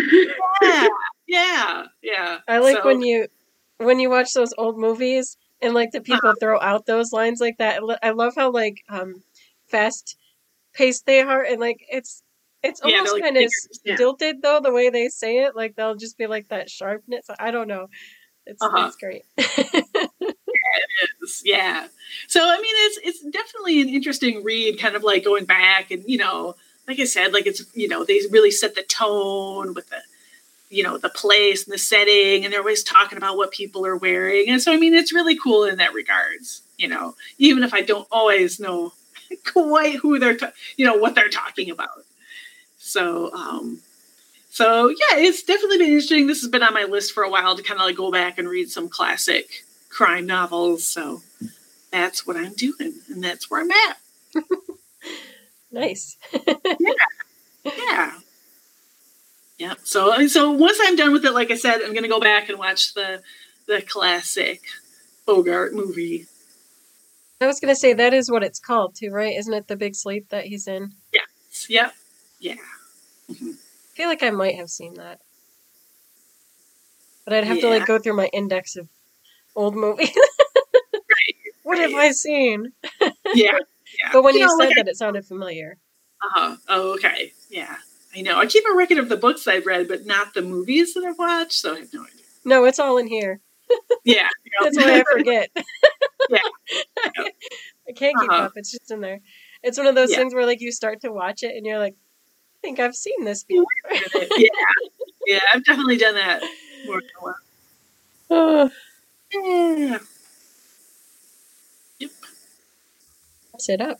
yeah, 0.61 0.87
yeah, 1.27 1.85
yeah. 2.01 2.37
I 2.47 2.59
like 2.59 2.77
so. 2.77 2.85
when 2.85 3.01
you 3.01 3.27
when 3.79 3.99
you 3.99 4.09
watch 4.09 4.33
those 4.33 4.53
old 4.57 4.77
movies 4.77 5.37
and 5.61 5.73
like 5.73 5.91
the 5.91 6.01
people 6.01 6.29
uh-huh. 6.29 6.35
throw 6.39 6.59
out 6.61 6.85
those 6.85 7.11
lines 7.11 7.39
like 7.39 7.57
that. 7.57 7.81
I 8.03 8.11
love 8.11 8.33
how 8.35 8.51
like 8.51 8.83
um 8.89 9.23
fast 9.67 10.17
paced 10.73 11.05
they 11.05 11.21
are, 11.21 11.43
and 11.43 11.59
like 11.59 11.85
it's 11.89 12.23
it's 12.61 12.81
almost 12.81 13.05
yeah, 13.05 13.11
like 13.11 13.23
kind 13.23 13.37
of 13.37 13.49
stilted 13.71 14.41
though 14.41 14.59
the 14.61 14.71
way 14.71 14.89
they 14.89 15.07
say 15.07 15.39
it. 15.39 15.55
Like 15.55 15.75
they'll 15.75 15.95
just 15.95 16.17
be 16.17 16.27
like 16.27 16.49
that 16.49 16.69
sharpness. 16.69 17.27
I 17.39 17.51
don't 17.51 17.67
know. 17.67 17.87
It's 18.45 18.61
uh-huh. 18.61 18.87
it's 18.87 18.95
great. 18.97 19.23
yeah, 19.37 19.45
it 20.19 21.09
is. 21.23 21.41
Yeah. 21.45 21.87
So 22.27 22.41
I 22.43 22.57
mean, 22.57 22.75
it's 22.75 22.99
it's 23.03 23.21
definitely 23.31 23.81
an 23.81 23.89
interesting 23.89 24.43
read. 24.43 24.79
Kind 24.79 24.95
of 24.95 25.03
like 25.03 25.23
going 25.23 25.45
back 25.45 25.91
and 25.91 26.03
you 26.07 26.17
know, 26.17 26.55
like 26.87 26.99
I 26.99 27.05
said, 27.05 27.33
like 27.33 27.45
it's 27.45 27.63
you 27.73 27.87
know 27.87 28.03
they 28.03 28.19
really 28.31 28.51
set 28.51 28.75
the 28.75 28.83
tone 28.83 29.73
with 29.73 29.89
the 29.89 30.01
you 30.69 30.83
know 30.83 30.97
the 30.97 31.09
place 31.09 31.65
and 31.65 31.73
the 31.73 31.77
setting 31.77 32.43
and 32.43 32.53
they're 32.53 32.61
always 32.61 32.83
talking 32.83 33.17
about 33.17 33.37
what 33.37 33.51
people 33.51 33.85
are 33.85 33.95
wearing. 33.97 34.49
And 34.49 34.61
so 34.61 34.71
i 34.73 34.77
mean 34.77 34.93
it's 34.93 35.13
really 35.13 35.37
cool 35.37 35.63
in 35.65 35.77
that 35.77 35.93
regards 35.93 36.61
you 36.77 36.87
know 36.87 37.15
even 37.37 37.63
if 37.63 37.73
i 37.73 37.81
don't 37.81 38.07
always 38.11 38.59
know 38.59 38.93
quite 39.51 39.95
who 39.97 40.19
they're 40.19 40.37
ta- 40.37 40.53
you 40.77 40.85
know 40.85 40.95
what 40.97 41.15
they're 41.15 41.29
talking 41.29 41.69
about. 41.71 42.05
So 42.77 43.33
um 43.33 43.79
so 44.49 44.89
yeah 44.89 45.17
it's 45.17 45.43
definitely 45.43 45.77
been 45.79 45.87
interesting. 45.87 46.27
This 46.27 46.41
has 46.41 46.49
been 46.49 46.63
on 46.63 46.73
my 46.73 46.83
list 46.85 47.13
for 47.13 47.23
a 47.23 47.29
while 47.29 47.55
to 47.55 47.63
kind 47.63 47.79
of 47.79 47.85
like 47.85 47.95
go 47.95 48.11
back 48.11 48.37
and 48.37 48.47
read 48.47 48.69
some 48.69 48.89
classic 48.89 49.63
crime 49.89 50.25
novels. 50.25 50.85
So 50.85 51.21
that's 51.91 52.27
what 52.27 52.37
i'm 52.37 52.53
doing 52.53 52.93
and 53.09 53.23
that's 53.23 53.49
where 53.49 53.61
i'm 53.61 53.71
at. 53.71 53.97
Nice. 55.71 56.17
Yeah. 56.79 56.93
Yeah 57.65 58.11
yeah. 59.59 59.73
So 59.83 60.25
so 60.27 60.51
once 60.51 60.79
I'm 60.81 60.95
done 60.95 61.11
with 61.11 61.25
it, 61.25 61.33
like 61.33 61.51
I 61.51 61.55
said, 61.55 61.81
I'm 61.81 61.93
gonna 61.93 62.07
go 62.07 62.21
back 62.21 62.47
and 62.49 62.57
watch 62.57 62.93
the 62.93 63.21
the 63.67 63.81
classic 63.81 64.61
Bogart 65.25 65.73
movie. 65.73 66.25
I 67.41 67.45
was 67.45 67.59
gonna 67.59 67.75
say 67.75 67.93
that 67.93 68.13
is 68.13 68.31
what 68.31 68.41
it's 68.41 68.59
called 68.59 68.95
too, 68.95 69.11
right? 69.11 69.37
Isn't 69.37 69.53
it 69.53 69.67
the 69.67 69.75
Big 69.75 69.95
Sleep 69.95 70.29
that 70.29 70.45
he's 70.45 70.67
in? 70.67 70.93
Yeah. 71.13 71.21
Yep. 71.67 71.93
Yeah. 72.39 72.55
Mm-hmm. 73.29 73.51
I 73.51 73.95
feel 73.95 74.07
like 74.07 74.23
I 74.23 74.31
might 74.31 74.55
have 74.55 74.69
seen 74.69 74.93
that, 74.93 75.19
but 77.25 77.33
I'd 77.33 77.43
have 77.43 77.57
yeah. 77.57 77.63
to 77.63 77.69
like 77.69 77.85
go 77.85 77.99
through 77.99 78.15
my 78.15 78.27
index 78.31 78.77
of 78.77 78.87
old 79.57 79.75
movies. 79.75 80.15
right. 80.93 81.35
What 81.63 81.79
right. 81.79 81.89
have 81.89 81.99
I 81.99 82.11
seen? 82.11 82.71
yeah. 83.01 83.09
yeah. 83.35 83.57
But 84.13 84.23
when 84.23 84.35
you, 84.35 84.41
you 84.41 84.47
know, 84.47 84.57
said 84.57 84.65
like 84.67 84.75
that, 84.77 84.87
I... 84.87 84.91
it 84.91 84.95
sounded 84.95 85.25
familiar. 85.25 85.77
Uh 86.21 86.29
huh. 86.31 86.55
Oh, 86.69 86.93
okay. 86.93 87.33
Yeah. 87.49 87.75
I 88.15 88.21
know. 88.21 88.39
I 88.39 88.45
keep 88.47 88.63
a 88.71 88.75
record 88.75 88.97
of 88.97 89.09
the 89.09 89.17
books 89.17 89.47
I've 89.47 89.65
read, 89.65 89.87
but 89.87 90.05
not 90.05 90.33
the 90.33 90.41
movies 90.41 90.93
that 90.93 91.03
I've 91.03 91.19
watched, 91.19 91.53
so 91.53 91.75
I 91.75 91.79
have 91.79 91.93
no 91.93 92.01
idea. 92.01 92.25
No, 92.43 92.65
it's 92.65 92.79
all 92.79 92.97
in 92.97 93.07
here. 93.07 93.39
yeah. 94.03 94.27
That's 94.63 94.77
why 94.77 94.99
I 94.99 95.03
forget. 95.11 95.49
yeah. 96.29 96.39
I 97.87 97.91
can't 97.95 98.19
keep 98.19 98.31
uh-huh. 98.31 98.43
up. 98.43 98.53
It's 98.55 98.71
just 98.71 98.91
in 98.91 99.01
there. 99.01 99.19
It's 99.61 99.77
one 99.77 99.87
of 99.87 99.95
those 99.95 100.11
yeah. 100.11 100.17
things 100.17 100.33
where 100.33 100.45
like 100.45 100.61
you 100.61 100.71
start 100.71 101.01
to 101.01 101.11
watch 101.11 101.43
it 101.43 101.55
and 101.55 101.65
you're 101.65 101.79
like, 101.79 101.93
I 101.93 102.57
think 102.61 102.79
I've 102.79 102.95
seen 102.95 103.25
this 103.25 103.43
before. 103.43 103.65
yeah. 103.91 104.49
Yeah, 105.27 105.39
I've 105.53 105.63
definitely 105.63 105.97
done 105.97 106.15
that 106.15 106.41
more 106.85 107.01
than 107.01 107.09
once. 107.21 107.37
Oh. 108.29 108.71
Yeah. 109.31 109.99
Yep. 111.99 112.11
Set 113.59 113.79
up. 113.79 113.99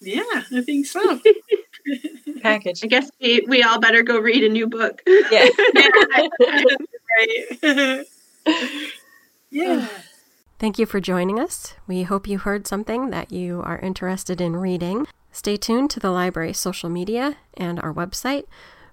Yeah, 0.00 0.22
I 0.52 0.62
think 0.62 0.86
so. 0.86 1.00
Package. 2.42 2.84
I 2.84 2.86
guess 2.86 3.10
we, 3.20 3.44
we 3.48 3.62
all 3.62 3.78
better 3.80 4.02
go 4.02 4.18
read 4.18 4.44
a 4.44 4.48
new 4.48 4.66
book. 4.66 5.02
Yeah. 5.06 5.48
right. 7.18 8.04
yeah. 9.50 9.88
Thank 10.58 10.78
you 10.78 10.86
for 10.86 11.00
joining 11.00 11.38
us. 11.38 11.74
We 11.86 12.02
hope 12.02 12.26
you 12.26 12.38
heard 12.38 12.66
something 12.66 13.10
that 13.10 13.30
you 13.30 13.62
are 13.64 13.78
interested 13.78 14.40
in 14.40 14.56
reading. 14.56 15.06
Stay 15.30 15.56
tuned 15.56 15.90
to 15.90 16.00
the 16.00 16.10
library 16.10 16.52
social 16.52 16.90
media 16.90 17.36
and 17.54 17.78
our 17.80 17.94
website 17.94 18.44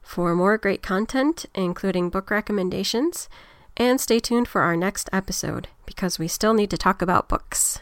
for 0.02 0.36
more 0.36 0.60
great 0.60 0.84
content, 0.84 1.48
including 1.56 2.12
book 2.12 2.30
recommendations. 2.30 3.28
And 3.78 4.00
stay 4.00 4.20
tuned 4.20 4.48
for 4.48 4.62
our 4.62 4.78
next 4.78 5.10
episode 5.12 5.68
because 5.86 6.20
we 6.20 6.28
still 6.28 6.54
need 6.54 6.70
to 6.70 6.78
talk 6.78 7.02
about 7.02 7.28
books. 7.28 7.80